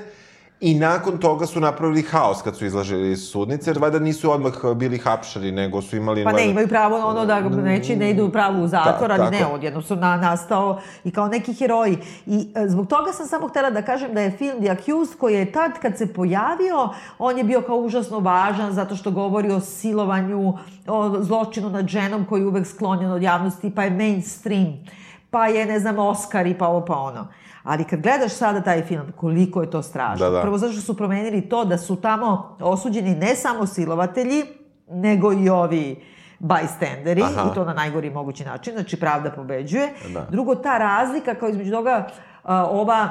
[0.62, 4.98] I nakon toga su napravili haos kad su izlažili sudnice, jer valjda nisu odmah bili
[4.98, 6.24] hapšari, nego su imali...
[6.24, 9.46] Pa ne, imaju pravo ono da neće, ne idu pravo u zatvor, da, ali ne,
[9.46, 11.98] odjedno su na, nastao i kao neki heroji.
[12.26, 15.34] I e, zbog toga sam samo htela da kažem da je film The Accused, koji
[15.34, 16.88] je tad kad se pojavio,
[17.18, 22.24] on je bio kao užasno važan zato što govori o silovanju, o zločinu nad ženom
[22.24, 24.78] koji je uvek sklonjen od javnosti, pa je mainstream,
[25.32, 27.26] pa je, ne znam, Oscar i pa ovo pa ono.
[27.62, 30.26] Ali kad gledaš sada taj film, koliko je to strašno.
[30.26, 30.42] Da, da.
[30.42, 34.44] Prvo zato što su promenili to da su tamo osuđeni ne samo silovatelji,
[34.88, 36.04] nego i ovi
[36.40, 37.50] bystanderi, Aha.
[37.50, 39.88] i to na najgori mogući način, znači pravda pobeđuje.
[40.12, 40.26] Da.
[40.30, 42.08] Drugo, ta razlika kao između toga,
[42.70, 43.08] ova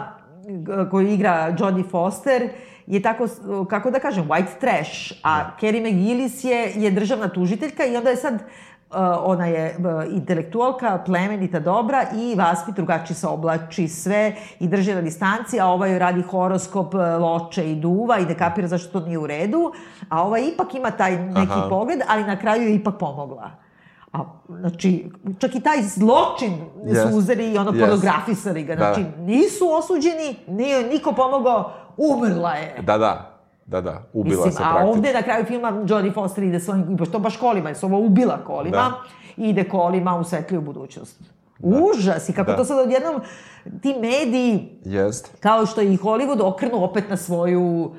[0.91, 2.49] koju igra Jodie Foster,
[2.87, 3.27] je tako,
[3.69, 5.57] kako da kažem, white trash, a da.
[5.61, 8.70] Kerry McGillis je, je državna tužiteljka i onda je sad Uh,
[9.23, 15.01] ona je uh, intelektualka, plemenita, dobra i vaspit drugačije se oblači sve i drži na
[15.01, 19.05] distanci, a ova joj radi horoskop, uh, loče i duva i ne kapira zašto to
[19.05, 19.71] nije u redu,
[20.09, 21.69] a ova ipak ima taj neki Aha.
[21.69, 23.51] pogled, ali na kraju je ipak pomogla.
[24.13, 24.19] A,
[24.49, 27.09] znači, čak i taj zločin yes.
[27.09, 27.79] su uzeli i ono yes.
[27.79, 28.75] pornografisali ga.
[28.75, 29.23] Znači, da.
[29.23, 32.81] nisu osuđeni, nije niko pomogao, umrla je.
[32.81, 33.30] Da, da.
[33.71, 34.87] Da, da, ubila Mislim, se praktično.
[34.87, 38.37] A ovde na kraju filma Jodie Foster ide svojim, pošto baš kolima, je ovo ubila
[38.45, 39.43] kolima, da.
[39.43, 41.21] ide kolima u svetliju budućnost.
[41.59, 41.77] Da.
[41.77, 42.57] Užas i kako da.
[42.57, 43.21] to sad odjednom
[43.81, 45.31] ti mediji, Jest.
[45.39, 47.91] kao što i Hollywood, okrenu opet na svoju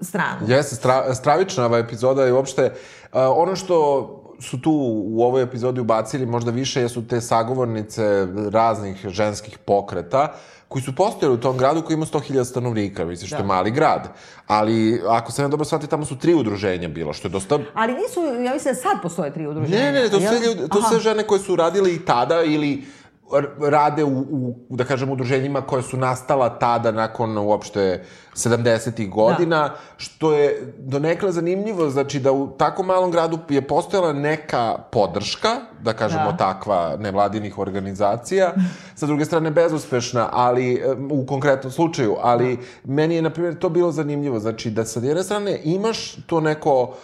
[0.00, 0.38] stranu.
[0.46, 4.08] Jeste, stra, stravična ova epizoda i uopšte uh, ono što
[4.40, 4.72] su tu
[5.04, 10.94] u ovoj epizodi ubacili možda više jesu te sagovornice raznih ženskih pokreta, uh, koji su
[10.94, 13.42] postojali u tom gradu koji ima 100.000 stanovnika, misli što da.
[13.42, 14.08] je mali grad.
[14.46, 17.58] Ali, ako se ne dobro shvati, tamo su tri udruženja bilo, što je dosta...
[17.74, 19.78] Ali nisu, ja mislim da sad postoje tri udruženja.
[19.78, 22.84] Ne, ne, ne, to su, to su žene koje su radile i tada ili
[23.70, 24.18] rade u,
[24.68, 28.04] u, da kažem, udruženjima koje su nastala tada nakon uopšte
[28.34, 29.10] 70.
[29.10, 29.76] godina, da.
[29.96, 35.48] što je donekle zanimljivo, znači da u tako malom gradu je postojala neka podrška,
[35.82, 36.36] da kažemo da.
[36.36, 38.52] takva nevladinih organizacija,
[38.94, 42.62] sa druge strane bezuspešna, ali u konkretnom slučaju, ali da.
[42.92, 46.94] meni je, na primjer, to bilo zanimljivo, znači da sa jedne strane imaš to neko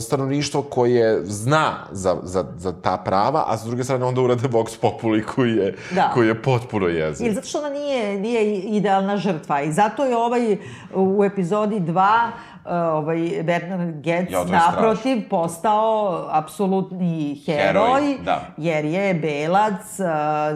[0.00, 4.78] stanovništvo koje zna za, za, za ta prava, a s druge strane onda urade Vox
[4.80, 6.10] Populi koji je, da.
[6.14, 7.26] koji je potpuno jezik.
[7.26, 10.56] Ili zato što ona nije, nije idealna žrtva i zato je ovaj
[10.94, 12.30] u epizodi 2
[12.64, 15.28] ovaj, Bernard Getz ja, naprotiv strašno.
[15.30, 18.40] postao apsolutni heroj, heroj da.
[18.56, 19.98] jer je belac,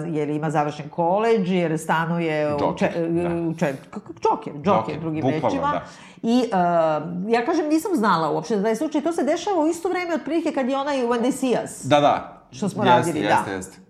[0.06, 3.28] jer ima završen koleđ, jer stanuje u, če, da.
[3.28, 3.74] u če,
[4.22, 5.72] Džoker, Džoker, drugim rečima.
[5.72, 5.82] Da.
[6.22, 9.00] I uh, ja kažem, nisam znala uopšte da je slučaj.
[9.00, 11.84] To se dešava u isto vreme otprilike kad je onaj Wendy Sijas.
[11.84, 12.42] Da, da.
[12.50, 13.52] Što smo jeste, radili, jeste, da.
[13.52, 13.88] Jeste, jeste.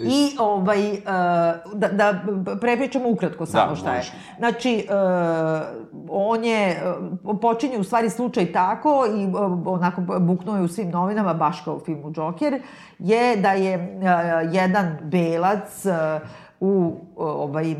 [0.00, 0.98] I ovaj, uh,
[1.74, 2.22] da, da
[2.60, 4.02] prepričamo ukratko samo da, šta je.
[4.38, 5.62] Znači, uh,
[6.08, 6.82] on je,
[7.24, 9.26] uh, počinje u stvari slučaj tako i
[9.66, 12.62] onako buknuo je u svim novinama, baš kao u filmu Joker,
[12.98, 14.00] je da je
[14.52, 15.84] jedan belac
[16.60, 17.74] u ovaj,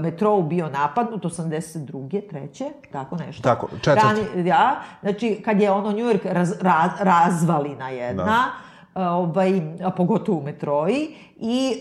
[0.00, 2.30] metrou bio napadnut 82.
[2.30, 3.42] treće, tako nešto.
[3.42, 4.06] Tako, četvrti.
[4.06, 9.90] Rani, ja, znači, kad je ono New York raz, raz, razvalina jedna, da ovaj, a
[9.90, 11.80] pogotovo u metroji, i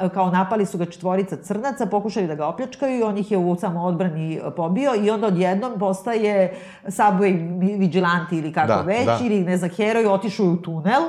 [0.00, 3.38] uh, kao napali su ga četvorica crnaca, pokušali da ga opljačkaju i on ih je
[3.38, 6.54] u samoodbrani pobio i onda odjednom postaje
[6.84, 9.18] subway vigilanti ili kako da, već, da.
[9.22, 11.02] ili ne znam, heroj, otišao u tunel,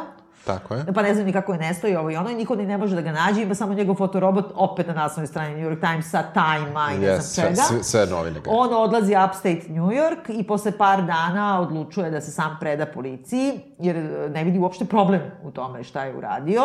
[0.45, 0.93] Tako je.
[0.93, 2.95] Pa ne znam ni kako je nestoji ovo i ono i niko ni ne može
[2.95, 6.91] da ga nađe, ima samo njegov fotorobot opet na naslovnoj strani New York Timesa, Time-a
[6.91, 7.61] i ne yes, znam čega.
[7.61, 8.39] Sve, sve novine.
[8.39, 8.51] Ga.
[8.53, 13.59] On odlazi upstate New York i posle par dana odlučuje da se sam preda policiji,
[13.79, 13.95] jer
[14.33, 16.61] ne vidi uopšte problem u tome šta je uradio.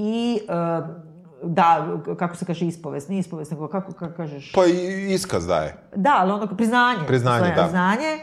[0.00, 0.86] I uh,
[1.42, 4.52] da, kako se kaže ispovest, nije ispovest, nego kako, kako kažeš?
[4.52, 4.64] Pa
[5.08, 5.76] iskaz daje.
[5.96, 7.00] Da, ali ono priznanje.
[7.06, 7.62] Priznanje, da.
[7.62, 8.18] Priznanje.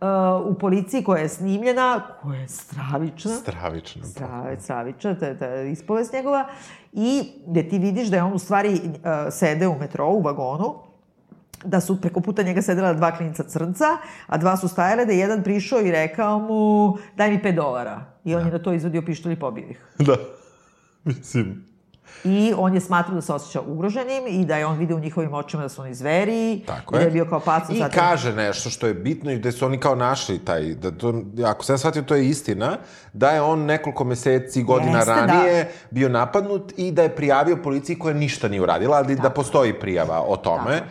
[0.00, 3.30] Uh, u policiji koja je snimljena, koja je stravična.
[3.30, 4.04] Stravična.
[4.04, 6.48] Stravična, stravična, to je ispovest njegova.
[6.92, 10.74] I gde ti vidiš da je on u stvari uh, sede u metrou, u vagonu,
[11.64, 13.84] da su preko puta njega sedela dva klinica crnca,
[14.26, 18.00] a dva su stajale, da je jedan prišao i rekao mu daj mi 5 dolara.
[18.24, 18.46] I on da.
[18.46, 19.80] je na to izvadio pištolj i pobio ih.
[19.98, 20.16] Da.
[21.18, 21.64] Mislim,
[22.24, 25.34] I on je smatrao da se osjeća ugroženim i da je on video u njihovim
[25.34, 26.62] očima da su oni zveri.
[26.66, 26.98] Tako je.
[26.98, 27.62] I da je bio kao pac.
[27.70, 28.00] I zatim...
[28.00, 31.64] kaže nešto što je bitno i da su oni kao našli taj, da to, ako
[31.64, 32.76] sam shvatio, to je istina,
[33.12, 35.26] da je on nekoliko meseci, godina Jeste, da.
[35.26, 35.70] ranije da.
[35.90, 39.28] bio napadnut i da je prijavio policiji koja ništa nije uradila, ali da Tako.
[39.28, 40.78] da postoji prijava o tome.
[40.78, 40.90] Tako.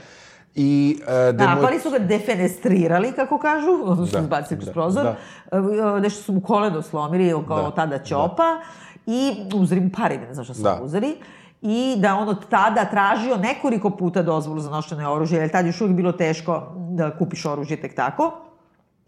[0.55, 5.16] I, uh, da, napali su ga defenestrirali, kako kažu, odnosno da, zbacili kroz da, prozor.
[5.51, 5.99] Da.
[5.99, 8.43] Nešto su mu koleno slomili, kao da, tada ćopa.
[8.43, 8.61] Da
[9.06, 10.80] i uzeli mu pare, ne znam šta su da.
[10.84, 11.16] uzeli
[11.62, 15.82] i da on od tada tražio nekoliko puta dozvolu za nošenje oružja, jer tad još
[15.82, 18.32] uvijek bilo teško da kupiš oružje tek tako.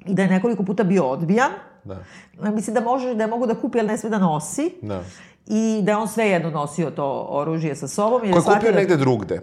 [0.05, 1.51] I da je nekoliko puta bio odbijan.
[1.83, 1.97] Da.
[2.51, 4.73] Mislim da može, da je mogu da kupi, ali ne sve da nosi.
[4.81, 5.03] Da.
[5.47, 8.21] I da je on svejedno nosio to oružje sa sobom.
[8.21, 8.77] Ko je kupio da...
[8.77, 9.41] negde drugde.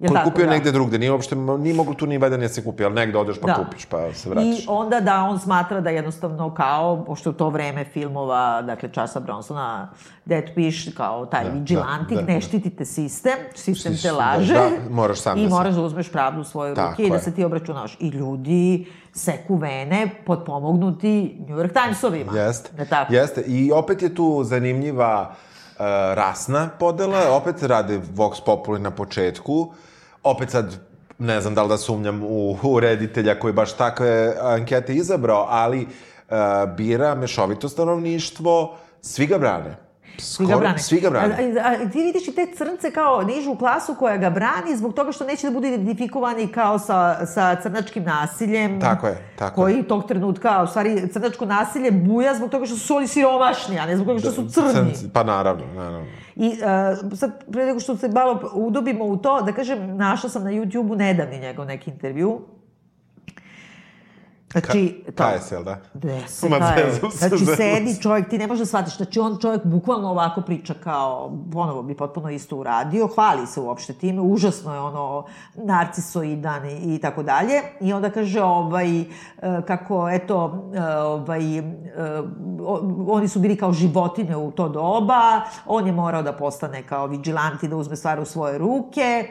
[0.00, 0.50] Koji tako, kupio da.
[0.50, 3.36] negde drugde, nije uopšte, nije moglo tu ni valjda nije se kupi, ali negde odeš
[3.40, 3.54] pa da.
[3.54, 4.64] kupiš, pa se vraćaš.
[4.64, 9.20] I onda da on smatra da jednostavno kao, pošto u to vreme filmova, dakle Časa
[9.20, 9.90] Bronsona,
[10.24, 14.54] Dead piš kao taj da, vigilantik, da, da, ne štitite sistem, sistem te laže.
[14.54, 17.18] Da, moraš sam I da moraš da uzmeš pravdu u svoje ruke tako i da
[17.18, 17.96] se ti obračunaš.
[18.00, 22.32] I ljudi seku vene podpomognuti New York Timesovima.
[22.38, 22.70] Jeste,
[23.08, 23.40] jeste.
[23.40, 25.84] I opet je tu zanimljiva uh,
[26.14, 29.72] rasna podela, opet rade Vox Populi na početku,
[30.22, 30.78] opet sad
[31.18, 35.82] ne znam da li da sumnjam u, u reditelja koji baš takve ankete izabrao, ali
[35.86, 36.36] uh,
[36.76, 39.76] bira mešovito stanovništvo, svi ga brane.
[40.18, 40.78] Skoro, svi ga brane.
[40.78, 41.60] Svi ga brane.
[41.60, 44.94] A, a, a, ti vidiš i te crnce kao nižu klasu koja ga brani zbog
[44.94, 48.80] toga što neće da budu identifikovani kao sa, sa crnačkim nasiljem.
[48.80, 49.88] Tako je, tako koji je.
[49.88, 53.96] tog trenutka, u stvari, crnačko nasilje buja zbog toga što su oni siromašni, a ne
[53.96, 54.72] zbog toga što su crni.
[54.72, 56.06] Crnci, pa naravno, naravno.
[56.40, 60.44] I uh, sad, pre nego što se malo udobimo u to, da kažem, našla sam
[60.44, 62.40] na YouTube-u nedavni njegov neki intervju,
[64.52, 65.78] Znači, Ka, to, se, jel da?
[65.94, 67.00] Da, se kaje.
[67.12, 71.32] Znači, sedi čovjek, ti ne možeš da shvatiš, znači on čovjek bukvalno ovako priča kao,
[71.52, 75.24] ponovo bi potpuno isto uradio, hvali se uopšte time, užasno je ono
[75.54, 77.62] narcisoidan i, i tako dalje.
[77.80, 79.06] I onda kaže, ovaj, e,
[79.66, 81.62] kako, eto, e, ovaj, e,
[83.08, 87.68] oni su bili kao životine u to doba, on je morao da postane kao vigilanti,
[87.68, 89.30] da uzme stvar u svoje ruke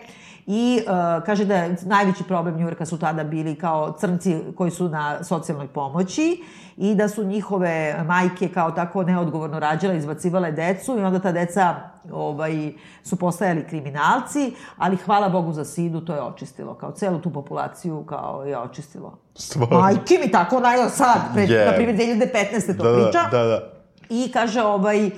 [0.52, 4.89] i uh, kaže da je najveći problem Njurka su tada bili kao crnci koji su
[4.89, 6.43] na socijalnoj pomoći
[6.78, 11.76] i da su njihove majke kao tako neodgovorno rađale, izbacivale decu i onda ta deca
[12.12, 12.74] ovaj,
[13.04, 16.74] su postajali kriminalci, ali hvala Bogu za Sidu, to je očistilo.
[16.74, 19.18] Kao celu tu populaciju kao je očistilo.
[19.36, 19.80] Stvarno?
[19.80, 21.66] Majke mi tako, najdo sad, pred, yeah.
[21.66, 22.78] na primjer 2015.
[22.78, 23.24] to da, da, priča.
[23.32, 23.72] Da, da.
[24.10, 25.10] I kaže, ovaj,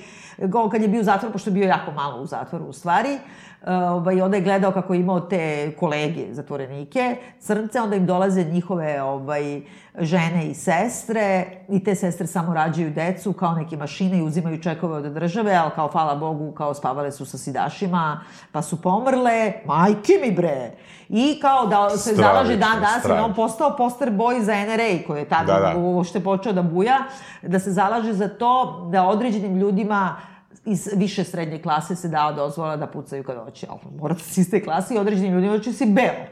[0.70, 3.18] kad je bio u zatvoru, pošto je bio jako malo u zatvoru u stvari,
[3.66, 9.02] ovaj, onda je gledao kako je imao te kolege, zatvorenike, crnce, onda im dolaze njihove
[9.02, 9.62] ovaj,
[9.98, 14.96] žene i sestre i te sestre samo rađaju decu kao neke mašine i uzimaju čekove
[14.96, 18.20] od države, ali kao, hvala Bogu, kao spavale su sa sidašima,
[18.52, 20.70] pa su pomrle, majke mi bre!
[21.08, 25.06] I kao da se stravično, zalaže dan danas, i on postao poster boj za NRA,
[25.06, 25.78] koji je tada da, da.
[25.78, 26.98] uopšte počeo da buja,
[27.42, 30.16] da se zalaže za to da određenim ljudima
[30.64, 34.40] iz više srednje klase se dao dozvola da pucaju kad hoće, ali mora da si
[34.40, 36.26] iste klase i određenim ljudima će si belo.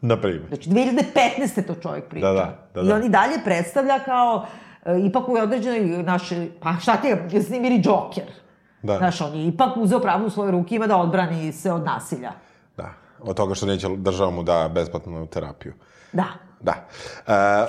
[0.00, 0.48] Na primjer.
[0.48, 1.66] Znači, 2015.
[1.66, 2.26] to čovjek priča.
[2.26, 2.88] Da, da, da, da.
[2.88, 4.46] I on i dalje predstavlja kao,
[4.84, 8.32] e, ipak u određenoj naše, pa šta ti je, snimili Joker.
[8.82, 8.98] Da.
[8.98, 12.32] Znaš, on je ipak uzeo pravo u svoje ruke ima da odbrani se od nasilja.
[12.76, 12.90] Da,
[13.20, 15.72] od toga što neće država mu da besplatnu terapiju.
[16.12, 16.26] Da.
[16.60, 16.74] Da.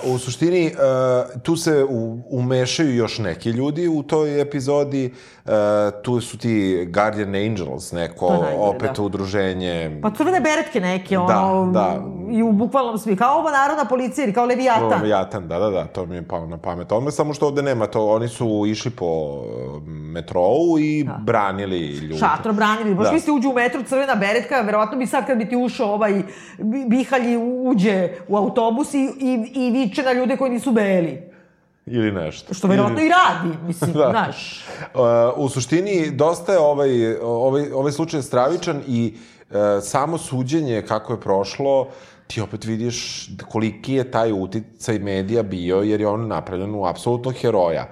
[0.03, 5.13] Uh, u suštini, uh, tu se u, umešaju još neki ljudi u toj epizodi.
[5.49, 9.01] Uh, tu su ti Guardian Angels, neko najbolje, opet da.
[9.03, 9.99] udruženje.
[10.01, 12.01] Pa crvene beretke neke, da, ono, da, da.
[12.31, 15.01] i u bukvalnom svi, kao ova narodna policija ili kao Leviatan.
[15.01, 16.91] Leviatan, da, da, da, to mi je palo na pamet.
[16.91, 19.41] Ono samo što ovde nema to, oni su išli po
[19.87, 21.19] metrou i da.
[21.23, 22.19] branili ljudi.
[22.19, 23.19] Šatro branili, baš da.
[23.19, 26.21] ste uđu u metro, crvena beretka, verovatno bi sad kad bi ti ušao ovaj
[26.87, 31.28] Bihalji uđe u autobus i, i, i viče na ljude koji nisu beli.
[31.89, 32.53] Ili nešto.
[32.53, 33.05] Što verovatno Ili...
[33.05, 34.09] i radi, mislim, da.
[34.09, 34.65] znaš.
[34.93, 34.99] Uh,
[35.37, 39.13] u suštini, dosta je ovaj, ovaj, ovaj slučaj stravičan i
[39.49, 41.87] uh, samo suđenje kako je prošlo,
[42.27, 47.31] ti opet vidiš koliki je taj uticaj medija bio, jer je on napravljen u apsolutno
[47.31, 47.89] heroja.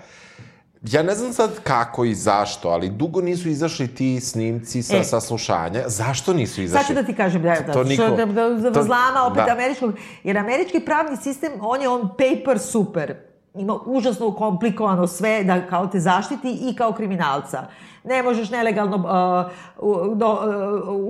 [0.83, 5.03] Ja ne znam sad kako i zašto, ali dugo nisu izašli ti snimci sa E.
[5.03, 5.81] saslušanja.
[5.87, 6.85] Zašto nisu izašli?
[6.85, 9.23] Sad ću da ti kažem, da, da, To to niko- da, da, da to- zlama
[9.25, 9.51] opet da.
[9.51, 9.93] američkog,
[10.23, 13.15] jer američki pravni sistem, on je on paper super.
[13.57, 17.63] Ima užasno komplikovano sve da kao te zaštiti i kao kriminalca.
[18.03, 20.39] Ne možeš nelegalno uh, do, uh,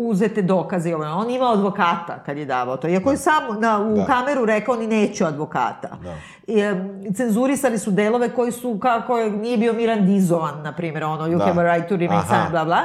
[0.09, 0.95] uzete dokaze.
[0.95, 2.87] On ima advokata kad je davao to.
[2.87, 4.05] Iako je sam na, u Da.
[4.05, 5.89] kameru rekao ni neću advokata.
[6.03, 6.15] Da.
[6.47, 11.27] I, em, cenzurisali su delove koji su, kako je, nije bio mirandizovan, na primjer, ono,
[11.27, 11.45] you Da.
[11.45, 12.79] have a right to remain silent, bla, bla.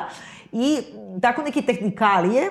[0.53, 0.79] I
[1.21, 2.51] tako neke tehnikalije,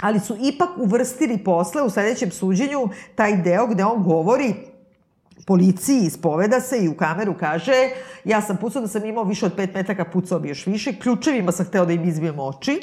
[0.00, 4.54] ali su ipak uvrstili posle u sledećem suđenju taj deo gde on govori
[5.42, 7.74] policiji, ispoveda se i u kameru kaže
[8.24, 11.52] ja sam pucao da sam imao više od pet metaka, pucao bi još više, ključevima
[11.52, 12.80] sam hteo da im izbijem oči.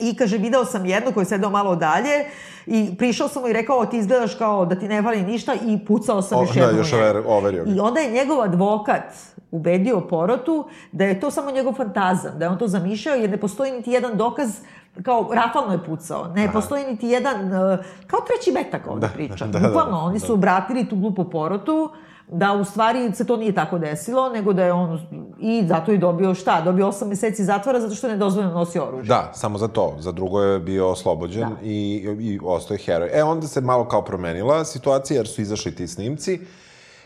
[0.00, 2.24] I kaže, video sam jednu koji je sedao malo dalje
[2.66, 5.54] i prišao sam mu i rekao, "O, ti izgledaš kao da ti ne fali ništa
[5.56, 6.78] i pucao sam O, još da, jednu.
[6.78, 7.06] još u njega.
[7.08, 7.64] over- overio.
[7.66, 9.12] I onda je njegov advokat
[9.50, 13.36] ubedio porotu da je to samo njegov fantazam, da je on to zamišljao jer ne
[13.36, 14.50] postoji niti jedan dokaz
[15.02, 16.28] kao rafalno je pucao.
[16.34, 19.46] Ne postoji niti jedan, uh, kao treći metak ovde priča.
[19.52, 21.90] da, da, Bukvalno, da, oni su obratili tu glupu porotu
[22.28, 25.00] da u stvari se to nije tako desilo, nego da je on
[25.40, 26.60] i zato je dobio šta?
[26.60, 29.08] Dobio 8 meseci zatvora zato što ne dozvoljeno nosi oružje.
[29.08, 29.96] Da, samo za to.
[29.98, 31.56] Za drugo je bio oslobođen Da.
[31.62, 33.10] i, i ostao je heroj.
[33.12, 36.40] E, onda se malo kao promenila situacija, jer su izašli ti snimci.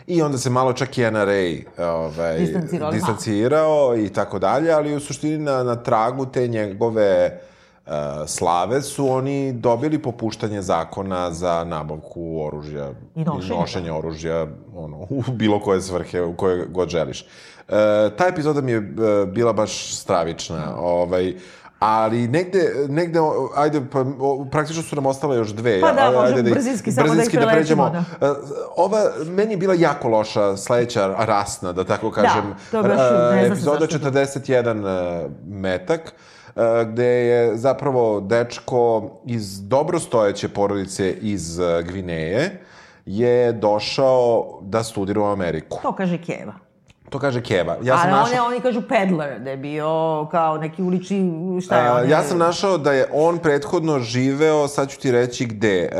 [0.07, 1.33] I onda se malo čak i NRA
[1.79, 7.50] ovaj, Distancirao, distancirao i tako dalje, ali u suštini na, na tragu te njegove uh,
[8.27, 13.55] slave su oni dobili popuštanje zakona za nabavku oružja I nošenje.
[13.55, 17.21] nošenje oružja ono, u bilo koje svrhe, u koje god želiš.
[17.21, 17.27] E,
[18.11, 18.83] ta epizoda mi je e,
[19.27, 21.35] bila baš stravična, ovaj,
[21.79, 23.19] ali negde, negde,
[23.57, 24.05] ajde, pa,
[24.47, 25.81] praktično su nam ostale još dve.
[25.81, 27.87] Pa da, Ajde možemo ih- brzinski samo da ih brzinski preletimo,
[28.21, 28.27] E,
[28.77, 32.55] Ova, meni je bila jako loša sledeća rasna, da tako kažem.
[32.71, 33.99] to je baš, E, ne zna se Epizoda zašto.
[34.01, 36.13] 41 e, metak, e,
[36.87, 42.61] gde je zapravo dečko iz dobrostojeće porodice iz e, Gvineje
[43.07, 45.79] je došao da studira u Ameriku.
[45.83, 46.55] To kaže Keva.
[47.11, 47.77] To kaže Keva.
[47.83, 48.35] Ja sam Ali našao...
[48.35, 49.87] je, oni kažu peddler, da je bio
[50.31, 54.89] kao neki ulični, šta je A, ja sam našao da je on prethodno živeo, sad
[54.91, 55.91] ću ti reći gde, e,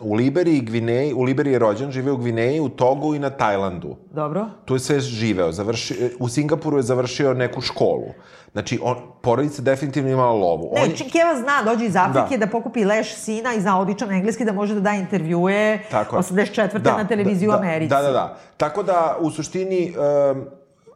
[0.00, 3.30] u Liberiji i Gvineji, u Liberiji je rođen, živeo u Gvineji, u Togu i na
[3.30, 3.96] Tajlandu.
[4.10, 4.46] Dobro.
[4.64, 5.52] Tu je sve živeo.
[5.52, 8.08] Završi, u Singapuru je završio neku školu.
[8.52, 10.72] Znači, on, porodica definitivno imala lovu.
[10.74, 12.46] Ne, on, čim Keva zna, dođe iz Afrike Da.
[12.46, 12.52] da.
[12.52, 16.22] pokupi leš sina i zna odličan engleski da može da da intervjue Tako je.
[16.22, 16.84] 84.
[16.84, 17.88] na televiziji da, u Americi.
[17.88, 18.36] Da, da, da.
[18.56, 19.94] Tako da, u suštini,
[20.32, 20.44] um,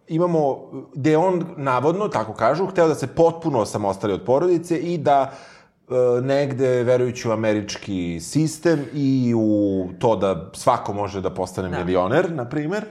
[0.09, 5.31] imamo, gde on, navodno, tako kažu, hteo da se potpuno osamostali od porodice i da
[5.89, 11.79] uh, negde, verujući u američki sistem i u to da svako može da postane Da.
[11.79, 12.85] milioner, na primer,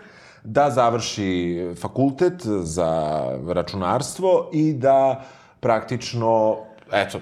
[0.43, 5.21] da završi fakultet za računarstvo i da
[5.59, 6.57] praktično,
[6.91, 7.19] eto,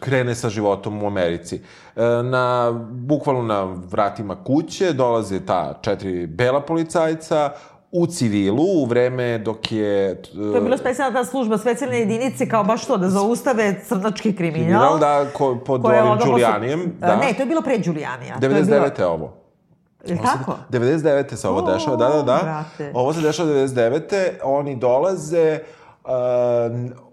[0.00, 1.60] krene sa životom u Americi.
[1.96, 7.50] E, Na, bukvalno na vratima kuće dolaze ta četiri bela policajca
[7.92, 10.22] u civilu u vreme dok je...
[10.22, 14.64] To je bila specijalna ta služba, specijalne jedinice, kao baš to, da zaustave crnački kriminal.
[14.64, 16.92] kriminal, da, ko, pod ovim Đulijanijem.
[17.00, 17.16] Da.
[17.16, 18.38] Ne, to je bilo pre Đulijanija.
[18.40, 18.64] To je 99.
[18.66, 19.43] bilo- je ovo.
[20.06, 20.56] Je tako?
[20.70, 21.34] 99.
[21.34, 22.40] se ovo dešava, da, da, da.
[22.42, 22.90] brate.
[22.94, 24.00] Ovo se dešava 99.
[24.42, 25.58] Oni dolaze,
[26.04, 26.10] uh,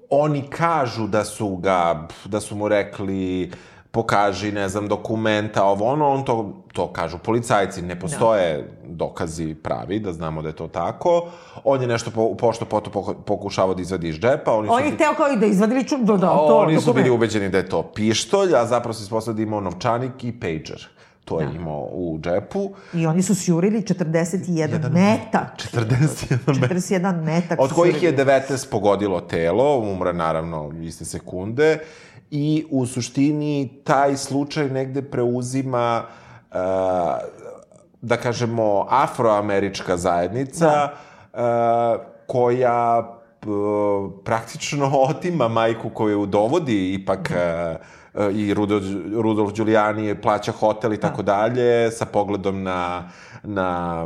[0.10, 3.52] oni kažu da su ga, da su mu rekli
[3.92, 10.00] pokaži, ne znam, dokumenta, ovo ono, on to, to kažu policajci, ne postoje dokazi pravi,
[10.00, 11.26] da znamo da je to tako.
[11.64, 12.90] On je nešto po, pošto poto
[13.26, 14.52] pokušavao da izvadi iz džepa.
[14.54, 16.76] Oni su On je ti- hteo kao i da izvadi ču, da, da, to, Oni
[16.76, 17.04] su dokument.
[17.04, 20.88] bili ubeđeni da je to pištolj, a zapravo se ispostavio da imao novčanik i pager.
[21.32, 22.72] To je imao u džepu.
[22.94, 25.48] I oni su sjurili 41 metak.
[25.74, 26.72] 41 metak.
[26.72, 28.26] 41 metak Od kojih je sjurili.
[28.26, 31.80] 19 pogodilo telo, umre naravno iste sekunde.
[32.32, 36.04] I u suštini taj slučaj negde preuzima
[36.50, 36.58] uh,
[38.02, 40.94] da kažemo afroamerička zajednica da.
[41.34, 43.02] uh, koja
[43.40, 43.48] p-
[44.24, 47.86] praktično otima majku koju dovodi ipak uh,
[48.34, 48.84] i Rudolf,
[49.14, 53.04] Rudolf Giuliani plaća hotel i tako dalje sa pogledom na
[53.44, 54.06] na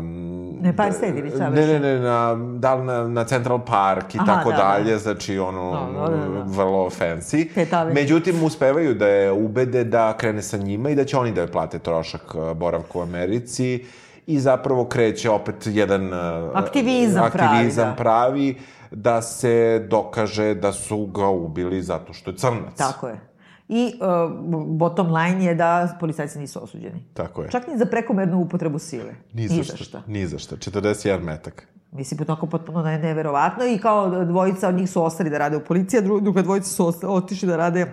[0.62, 0.74] Ne,
[1.18, 4.52] ili šta ne, ne, ne, na, da li na, na Central Park i Aha, tako
[4.52, 4.64] da, da.
[4.64, 6.44] dalje, znači ono, Da, da, da, da.
[6.48, 7.94] vrlo fancy.
[7.94, 11.52] Međutim, uspevaju da je ubede da krene sa njima i da će oni da je
[11.52, 13.86] plate trošak uh, boravka u Americi
[14.28, 16.14] i zapravo kreće opet jedan
[16.54, 17.96] Aktivizam pravi, aktivizam da.
[17.96, 18.58] pravi
[18.92, 22.78] da se dokaže da su ga ubili zato što je crnac.
[22.78, 23.35] Tako je.
[23.68, 24.32] I uh,
[24.68, 27.04] bottom line je da policajci nisu osuđeni.
[27.14, 27.50] Tako je.
[27.50, 29.16] Čak ni za prekomernu upotrebu sile.
[29.34, 30.02] Ni za šta.
[30.08, 30.56] Ni za šta.
[30.56, 31.68] 41 metak.
[31.96, 35.64] Mislim, tako potpuno ne, neverovatno i kao dvojica od njih su ostali da rade u
[35.64, 37.86] policiji, a dru, druga dvojica su osta, otišli da rade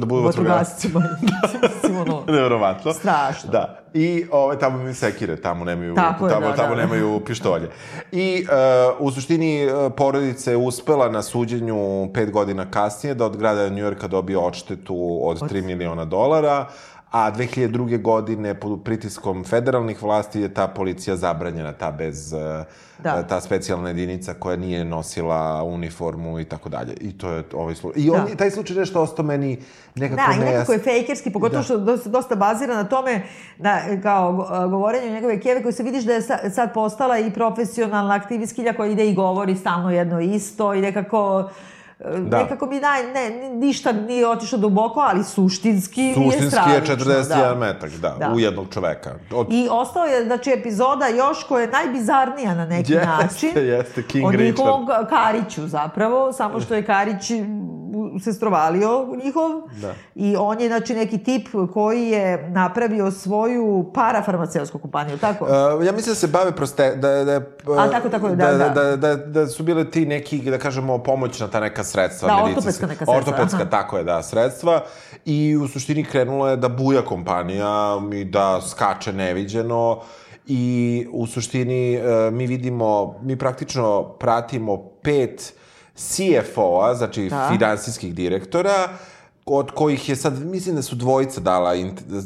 [0.00, 1.00] da budu vatrogascima.
[1.82, 2.00] da.
[2.00, 2.92] ono, Neverovatno.
[2.92, 3.50] Strašno.
[3.50, 3.80] Da.
[3.94, 6.80] I ove, tamo imaju sekire, tamo nemaju, Tako je, tamo, da, tamo da.
[6.80, 7.70] nemaju pištolje.
[8.12, 8.46] I
[8.98, 13.68] uh, u suštini uh, porodica je uspela na suđenju pet godina kasnije da od grada
[13.68, 16.66] Njujorka dobije odštetu od 3 miliona dolara,
[17.10, 17.68] a 2002.
[17.98, 22.64] godine pod pritiskom federalnih vlasti je ta policija zabranjena, ta bez, Da.
[23.06, 23.22] da.
[23.22, 26.94] ta specijalna jedinica koja nije nosila uniformu i tako dalje.
[26.94, 28.02] I to je ovaj slučaj.
[28.02, 28.36] I on, Da.
[28.36, 29.58] taj slučaj nešto ostao meni
[29.94, 31.64] nekako Da, i nekako je fejkerski, pogotovo Da.
[31.64, 33.22] što dosta, dosta bazira na tome,
[33.58, 37.30] da, kao go- govorenju njegove kjeve, koji se vidiš da je sa, sad postala i
[37.30, 41.50] profesionalna aktivistkinja koja ide i govori stalno jedno isto i nekako...
[42.04, 42.38] Da.
[42.38, 46.94] Nekako mi naj, ne, ništa nije otišlo duboko, ali suštinski, je Suštinski stravično.
[46.94, 47.54] je 41 da.
[47.54, 48.32] metak, da, Da.
[48.34, 49.10] u jednog čoveka.
[49.34, 49.46] Od...
[49.50, 53.50] I ostao je, znači, epizoda još koja je najbizarnija na neki Jeste, način.
[53.56, 54.46] jeste, King o Richard.
[54.58, 57.30] njihovom Kariću zapravo, samo što je Karić
[58.22, 59.50] se strovalio njihov.
[59.80, 59.94] Da.
[60.14, 65.44] I on je, znači, neki tip koji je napravio svoju parafarmaceutsku kompaniju, tako?
[65.44, 66.96] Uh, ja mislim da se bave proste...
[66.96, 67.40] Da, da,
[67.78, 68.68] A, tako, tako, da, da, da.
[68.68, 72.58] da, da, da su bile ti neki, da kažemo, pomoćna ta neka sredstva Da, medicinska.
[72.58, 73.70] ortopedska neka sredstva, Ortopedska, aha.
[73.72, 74.84] tako je, da, sredstva.
[75.24, 77.74] I u suštini krenula je da buja kompanija
[78.14, 80.00] i da skače neviđeno.
[80.46, 80.64] I
[81.12, 82.90] u suštini uh, mi vidimo,
[83.22, 85.52] mi praktično pratimo pet
[85.96, 87.48] CFO-a, znači Da.
[87.50, 88.88] finansijskih direktora,
[89.46, 91.74] od kojih je sad, mislim da su dvojica dala,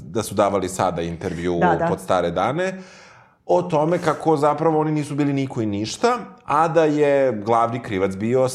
[0.02, 1.86] da su davali sada intervju Da, da.
[1.86, 2.82] pod stare dane,
[3.46, 8.14] o tome kako zapravo oni nisu bili niko i ništa, a da je glavni krivac
[8.14, 8.49] bio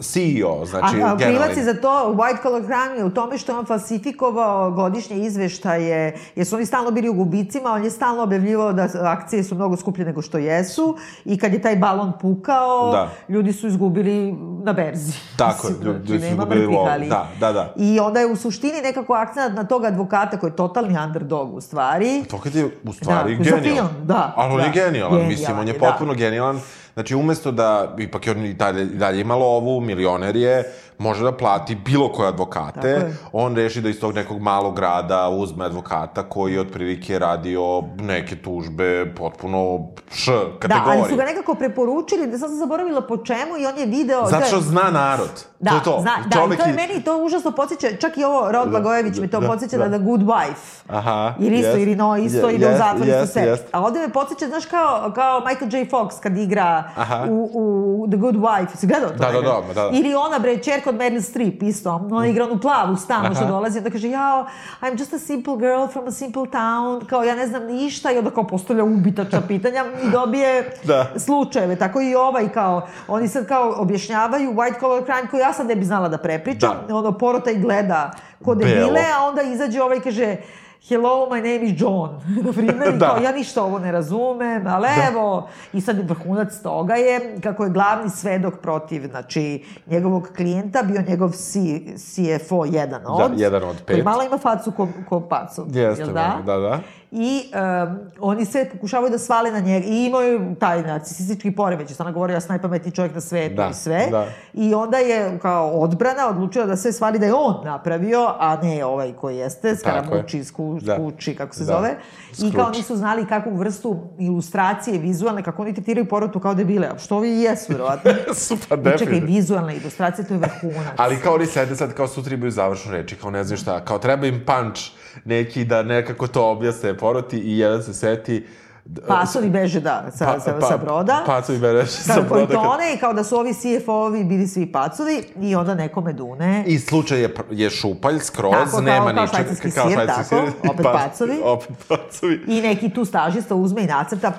[0.00, 3.38] CEO, znači a, a krivac generalni- je za to, White Collar Crime je u tome
[3.38, 7.90] što je on falsifikovao godišnje izveštaje, jer su oni stalno bili u gubicima, on je
[7.90, 12.12] stalno objavljivao da akcije su mnogo skuplje nego što jesu i kad je taj balon
[12.20, 13.08] pukao, Da.
[13.28, 14.32] ljudi su izgubili
[14.62, 15.12] na berzi.
[15.36, 17.74] Tako Mislim, ljudi znači, su izgubili ali- Da, da, da.
[17.76, 21.60] I onda je u suštini nekako akcent na tog advokata koji je totalni underdog u
[21.60, 22.24] stvari.
[22.24, 24.64] To kad je u stvari Da, film, da, Ali on da.
[24.64, 25.78] je genijalan, mislim, Genijalan on je da.
[25.80, 26.60] potpuno genijalan.
[26.94, 30.72] Znači, umesto da, ipak je on i dalje, i dalje ima lovu, milioner je,
[31.02, 33.12] može da plati bilo koje advokate.
[33.32, 37.62] On reši da iz tog nekog malog grada uzme advokata koji je otprilike radio
[37.96, 38.82] neke tužbe
[39.14, 39.78] potpuno
[40.12, 41.00] š Da, kategorije.
[41.00, 44.26] ali su ga nekako preporučili, da sad sam zaboravila po čemu i on je video...
[44.26, 45.44] Zato to što zna narod.
[45.60, 45.98] Da, to je to.
[46.00, 49.18] Zna, da, Čovek i to je meni to užasno podsjeća, čak i ovo Rod Blagojević
[49.18, 49.88] mi to da, podsjeća da.
[49.88, 50.82] da, da Good Wife.
[50.88, 53.42] Aha, Jer isto, jest, ili no, isto je- ide u zatvor, isto jest, sve.
[53.42, 53.64] jest.
[53.72, 55.86] A ovde me podsjeća, znaš, kao, kao Michael J.
[55.86, 57.26] Fox kad igra Aha.
[57.28, 58.76] u, u The Good Wife.
[58.76, 59.16] Si gledao to?
[59.16, 59.90] Da, da, da, da, da.
[59.92, 62.08] Ili ona, bre, čerka od Meryl Streep, isto.
[62.10, 64.46] Ona igra onu plavu stanu što dolazi, onda kaže, jao,
[64.80, 68.18] I'm just a simple girl from a simple town, kao ja ne znam ništa, i
[68.18, 71.10] onda kao postavlja ubitačna pitanja i dobije Da.
[71.16, 71.76] slučajeve.
[71.76, 75.76] Tako i ovaj, kao, oni sad kao objašnjavaju white collar crime koju ja sad ne
[75.76, 76.76] bi znala da prepričam.
[76.88, 76.96] Da.
[76.96, 78.10] Ono, porota i gleda
[78.44, 78.70] ko Belo.
[78.70, 80.36] debile, a onda izađe ovaj i kaže
[80.84, 82.10] Hello, my name is John.
[82.44, 83.18] Na primjer, Da.
[83.24, 88.10] ja ništa ovo ne razumem, ali evo, i sad vrhunac toga je kako je glavni
[88.10, 91.58] svedok protiv, znači, njegovog klijenta bio njegov C,
[91.96, 93.40] CFO jedan od.
[93.40, 94.04] jedan od Koji pet.
[94.04, 95.64] malo ima facu ko, ko pacov.
[95.66, 96.80] Jeste, jel da, da, da.
[97.14, 97.42] I
[97.82, 99.86] um, oni sve pokušavaju da svale na njega.
[99.86, 102.00] I imaju taj narcisistički poremeć.
[102.00, 104.06] Ona govori, ja sam najpametniji čovjek na svetu Da, i sve.
[104.10, 104.26] da.
[104.54, 108.84] I onda je kao odbrana odlučila da sve stvari da je on napravio, a ne
[108.84, 110.94] ovaj koji jeste, Skaramuči, sku, Da.
[110.96, 111.66] Skuči, kako se Da.
[111.66, 111.96] zove.
[112.40, 112.76] I kao Skruč.
[112.76, 116.88] nisu znali kakvu vrstu ilustracije vizualne, kako oni tretiraju porotu kao debile.
[116.98, 118.10] Što vi i jesu, verovatno.
[118.34, 119.26] Su pa I čekaj, definitivno.
[119.26, 120.92] vizualna ilustracija, to je vrhunac.
[120.96, 123.98] Ali kao oni sede sad, kao sutra imaju završnu reči, kao ne znam šta, kao
[123.98, 124.80] treba im punch
[125.24, 128.46] neki da nekako to objasne poroti i jedan se seti...
[128.84, 131.22] d- Pasovi beže, da, sa, pa- sa, pa- sa broda.
[131.26, 132.52] Pacovi beže sa Da, broda.
[132.54, 136.64] tone i kao da su ovi CFO-ovi bili svi pacovi i onda nekome dune.
[136.66, 139.26] I slučaj je, je šupalj skroz, Tako, kao- nema kao ničega.
[139.28, 141.40] švajcarski sir, tako, i opet pa- pacovi.
[141.44, 142.40] Opet pacovi.
[142.48, 144.32] I neki tu stažista uzme i nacrta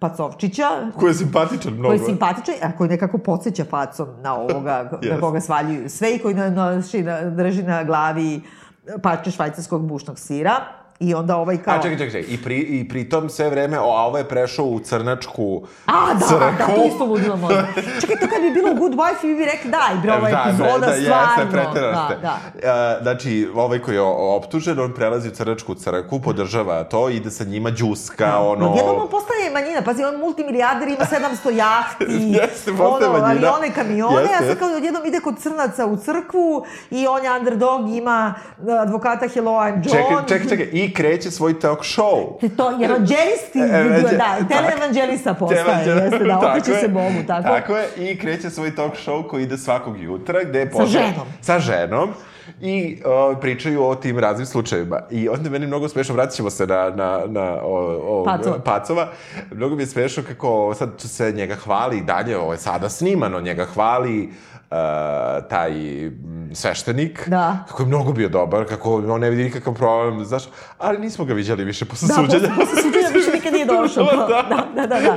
[0.00, 1.88] Pacovčića, Koji je simpatičan mnogo.
[1.88, 4.60] koji je simpatičan, a koji nekako podsjeća facom na ovoga,
[4.92, 5.20] na Jeste.
[5.20, 6.82] koga svaljuju sve i koji na, na,
[7.30, 8.40] drži na glavi
[9.02, 10.77] pače švajcarskog bušnog sira.
[11.00, 11.74] I onda ovaj kao...
[11.74, 12.34] A čekaj, čekaj, čekaj.
[12.34, 16.26] I, pri, I pritom sve vreme, o, a ovo je prešao u crnačku A, da,
[16.26, 16.38] crkvu.
[16.58, 17.66] da, to isto ludilo možda.
[18.00, 20.92] Čekaj, to kad bi bilo Good Wife, vi bi rekli, daj, bre, ova epizoda, da,
[20.92, 21.42] stvarno.
[21.42, 22.16] Jeste, preterali da, ste.
[22.22, 22.38] da.
[22.72, 27.44] E, znači, ovaj koji je optužen, on prelazi u crnačku crkvu, podržava to, ide sa
[27.44, 28.70] njima džuska, ono...
[28.70, 31.04] Odjednom on postaje manjina, pazi, on multimilijarder, ima
[31.44, 32.04] 700 jahti,
[32.40, 33.48] Jeste, ono, manjina.
[33.48, 37.30] avione, kamione, Jeste, a sad kao odjednom ide kod crnaca u crkvu i on je
[37.38, 38.34] underdog, ima
[38.80, 39.96] advokata Hello, I'm John.
[39.96, 40.68] Čekaj, čekaj, čekaj.
[40.72, 42.38] I I kreće svoj talk show.
[42.56, 46.78] To, evanđelisti, Evanđe- da, televanđelista postaje, Evanđel- jeste, da, okreće je.
[46.78, 47.42] se Bogu, tako.
[47.44, 50.86] Tako je, i kreće svoj talk show koji ide svakog jutra, gde je Sa počeo-
[50.88, 51.26] ženom.
[51.40, 52.10] Sa ženom.
[52.60, 55.00] I o, pričaju o tim raznim slučajevima.
[55.10, 57.76] I onda je meni mnogo smešno, vratit ćemo se na, na, na o,
[58.12, 58.58] o, Pacova.
[58.58, 59.08] Pacova.
[59.52, 63.40] Mnogo mi je smešno kako sad se njega hvali i dalje, ovo je sada snimano,
[63.40, 64.57] njega hvali uh,
[65.48, 67.28] taj mm, sveštenik.
[67.28, 67.64] Da.
[67.68, 70.44] Kako je mnogo bio dobar, kako on ne vidi nikakav problem, znaš,
[70.78, 72.48] ali nismo ga viđali više posle Da, suđenja.
[72.48, 73.08] posle, posle suđenja
[73.50, 74.06] nikad nije došao.
[74.06, 75.00] kao, da, da, da.
[75.00, 75.16] da.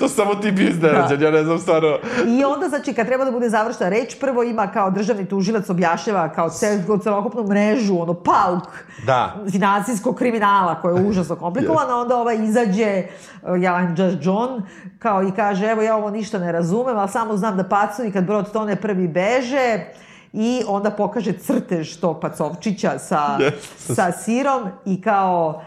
[0.00, 1.98] to su samo ti bio iznenađen, ja ne znam stvarno.
[2.26, 6.28] I onda, znači, kad treba da bude završena reč, prvo ima kao državni tužilac objašnjava
[6.28, 8.68] kao cel, kao celokupnu mrežu, ono, pauk
[9.06, 9.34] Da.
[9.52, 13.02] finansijskog kriminala koja je užasno komplikovana, onda ovaj izađe
[13.42, 14.62] uh, Jalan Just John
[14.98, 18.24] kao i kaže, evo ja ovo ništa ne razumem, ali samo znam da pacovi kad
[18.24, 19.80] brod tone prvi beže,
[20.32, 23.94] i onda pokaže crtež tog pacovčića sa, Yes.
[23.94, 25.62] sa sirom i kao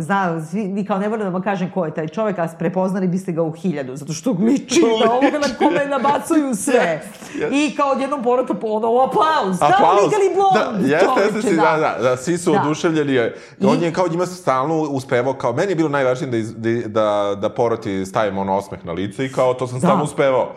[0.00, 3.08] zna, svi, ni kao ne moram da vam kažem ko je taj čovek, a prepoznali
[3.08, 7.02] biste ga u hiljadu, zato što liči na ovoga na kome nabacuju sve.
[7.34, 7.48] Yes, yes.
[7.52, 9.66] I kao odjednom porota po ono, aplauz, da.
[9.66, 12.60] Legally Blonde, Da, jeste, jeste, si, da, da, da, svi su Da.
[12.60, 13.14] oduševljeni.
[13.60, 16.70] I on je kao njima stalno uspevao, kao, meni je bilo najvažnije da, iz, da,
[16.88, 19.86] da, da poroti stavimo ono osmeh na lice i kao to sam Da.
[19.86, 20.52] stalno uspevao.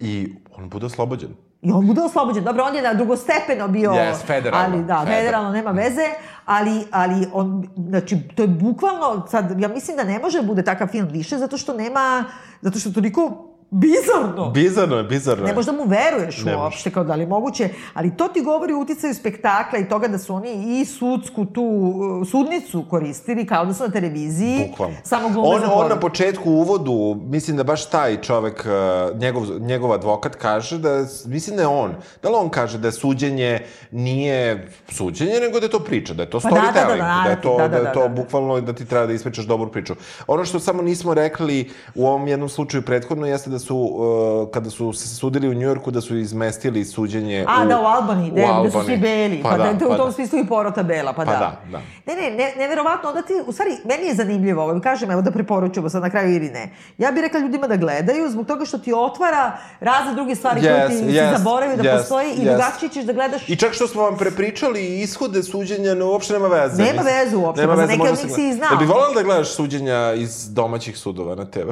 [0.00, 1.45] I on bude oslobođen.
[1.62, 2.44] I on bude oslobođen.
[2.44, 3.90] Dobro, on je na drugostepeno bio...
[3.90, 4.66] Yes, federalno.
[4.66, 5.16] Ali, da, Federalno.
[5.16, 6.06] federalno, nema veze.
[6.44, 10.62] Ali, ali on, znači, to je bukvalno, sad, ja mislim da ne može da bude
[10.62, 12.24] takav film više, zato što nema,
[12.60, 14.50] zato što toliko bizarno.
[14.50, 15.48] Bizarno je, bizarno je.
[15.48, 18.42] Ne možeš da mu veruješ Ne uopšte, kao da li je moguće, ali to ti
[18.42, 23.46] govori o uticaju spektakla i toga da su oni i sudsku tu uh, sudnicu koristili
[23.46, 24.66] kao da su na televiziji.
[24.70, 24.96] Bukvalno.
[25.04, 29.92] Samo glume On, on na početku uvodu, mislim da baš taj čovek, uh, njegov, njegov
[29.92, 33.60] advokat kaže da, je- mislim da je on, da li on kaže da je suđenje
[33.90, 37.22] nije suđenje, nego da je to priča, da je to Pa da, da, da, da,
[37.24, 38.14] da je to, da, da, da je da, to da, da.
[38.14, 39.94] bukvalno da ti treba da ispričaš dobru priču.
[40.26, 44.70] Ono što samo nismo rekli u ovom jednom slučaju prethodno jeste da su, uh, kada
[44.70, 48.34] su se sudili u Njujorku, da su izmestili suđenje A, u, da, u Albaniji, u
[48.34, 49.40] gde, gde su svi beli.
[49.42, 50.12] Pa, da, da, u pa tom da.
[50.12, 51.38] smislu i porota bela, pa, Pa da.
[51.38, 51.80] da, da.
[52.06, 55.30] Ne, ne, ne, neverovatno, onda ti, u stvari, meni je zanimljivo, ovo, kažem, evo da
[55.30, 56.70] preporučujemo sad na kraju ili ne.
[56.98, 60.86] Ja bih rekla ljudima da gledaju, zbog toga što ti otvara razne druge stvari koje
[60.86, 62.44] Yes, ti yes, zaboravio da yes, postoji i yes.
[62.44, 66.48] drugačije ćeš da gledaš I čak što smo vam prepričali ishode suđenja, ne, uopšte nema
[66.48, 66.82] veze.
[66.82, 68.68] Nema veze uopšte, nema pa za veze, neke može od njih si i znao.
[68.70, 71.70] Jel bi volala da gledaš suđenja iz domaćih sudova na TV?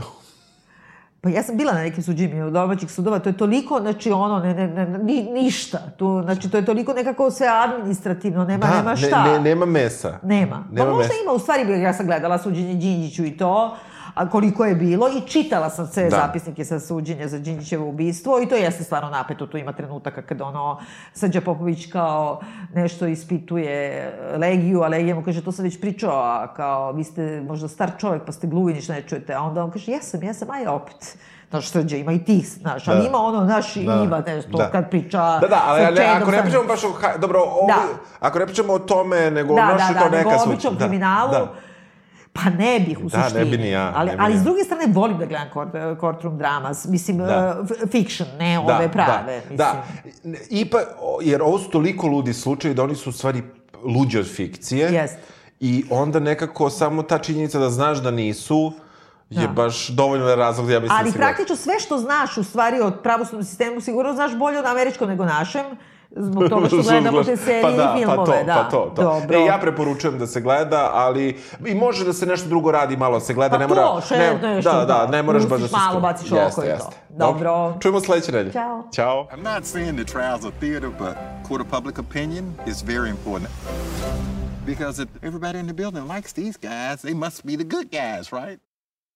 [1.24, 4.38] Pa ja sam bila na nekim suđenjima od domaćih sudova, to je toliko, znači ono,
[4.38, 5.78] ne, ne, ne, ni, ništa.
[5.96, 9.24] Tu, znači, to je toliko nekako sve administrativno, nema, nema ne, šta.
[9.24, 10.18] ne, nema mesa.
[10.22, 10.64] Nema.
[10.70, 11.22] Nema pa možda mesa.
[11.22, 13.76] ima, u stvari, ja sam gledala suđenje Đinđiću i to,
[14.14, 16.10] a koliko je bilo i čitala sam sve Da.
[16.12, 20.40] zapisnike sa suđenja za Đinđićevo ubistvo i to jeste stvarno napeto, tu ima trenutaka kad
[20.40, 20.80] ono
[21.12, 22.40] Srđa Popović kao
[22.74, 24.04] nešto ispituje
[24.36, 27.90] Legiju, a Legija mu kaže to sam već pričao, a kao vi ste možda star
[27.98, 31.16] čovjek pa ste gluvi, ništa ne čujete, a onda on kaže jesam, jesam, aj opet.
[31.50, 33.06] Znaš, Srđa ima i tih, znaš, ali Da.
[33.06, 33.80] ima ono, znaš, Da.
[33.94, 34.70] ima nešto Da.
[34.70, 36.88] kad priča Da, da, ali, ali Čedom, ako ne pričamo baš o...
[37.18, 37.82] Dobro, ovo, Da.
[38.20, 40.48] ako ne pričamo o tome, nego da, naš da, je da, kao neka nego suđ-
[40.48, 41.52] običnom da, kriminalu, Da.
[42.34, 43.44] Pa ne bih u Da, ne suštini.
[43.46, 45.70] bi ni ja, Ali, ne bi ali s druge strane volim da gledam court,
[46.00, 46.84] courtroom dramas.
[46.86, 47.56] Mislim, Da.
[47.60, 49.36] uh, fiction, ne ove prave.
[49.40, 49.56] mislim.
[49.56, 49.84] Da,
[50.24, 50.38] da.
[50.50, 53.42] Ipa, o- jer ovo su toliko ludi slučajevi da oni su u stvari
[53.84, 54.88] luđi od fikcije.
[54.88, 55.18] Jest.
[55.60, 58.72] I onda nekako samo ta činjenica da znaš da nisu
[59.30, 59.48] je Da.
[59.48, 62.94] baš dovoljno razlog da ja mislim Ali da praktično sve što znaš u stvari od
[63.02, 65.64] pravosudnog sistemu sigurno znaš bolje od američkog nego našem.
[66.16, 68.26] Zbog toga što gledamo te serije pa da, i filmove.
[68.26, 68.54] Pa to, da.
[68.54, 69.02] pa to, to.
[69.02, 69.38] Dobro.
[69.38, 73.20] E, ja preporučujem da se gleda, ali i može da se nešto drugo radi, malo
[73.20, 74.00] se gleda, Pa ne to, mora...
[74.08, 75.06] še- ne, nešto, da, da, da.
[75.06, 75.76] ne moraš baš da se...
[75.76, 76.70] malo, baciš oko Jeste, i to.
[76.70, 76.96] jeste.
[77.08, 77.74] Dobro.
[77.80, 78.52] Čujemo sledeće nedelje.
[78.52, 78.82] Ćao.
[78.94, 79.28] Ćao.
[79.32, 81.14] I'm not saying the trials of theater, but
[81.48, 83.50] court of public opinion is very important.
[84.66, 88.32] Because if everybody in the building likes these guys, they must be the good guys,
[88.32, 88.58] right?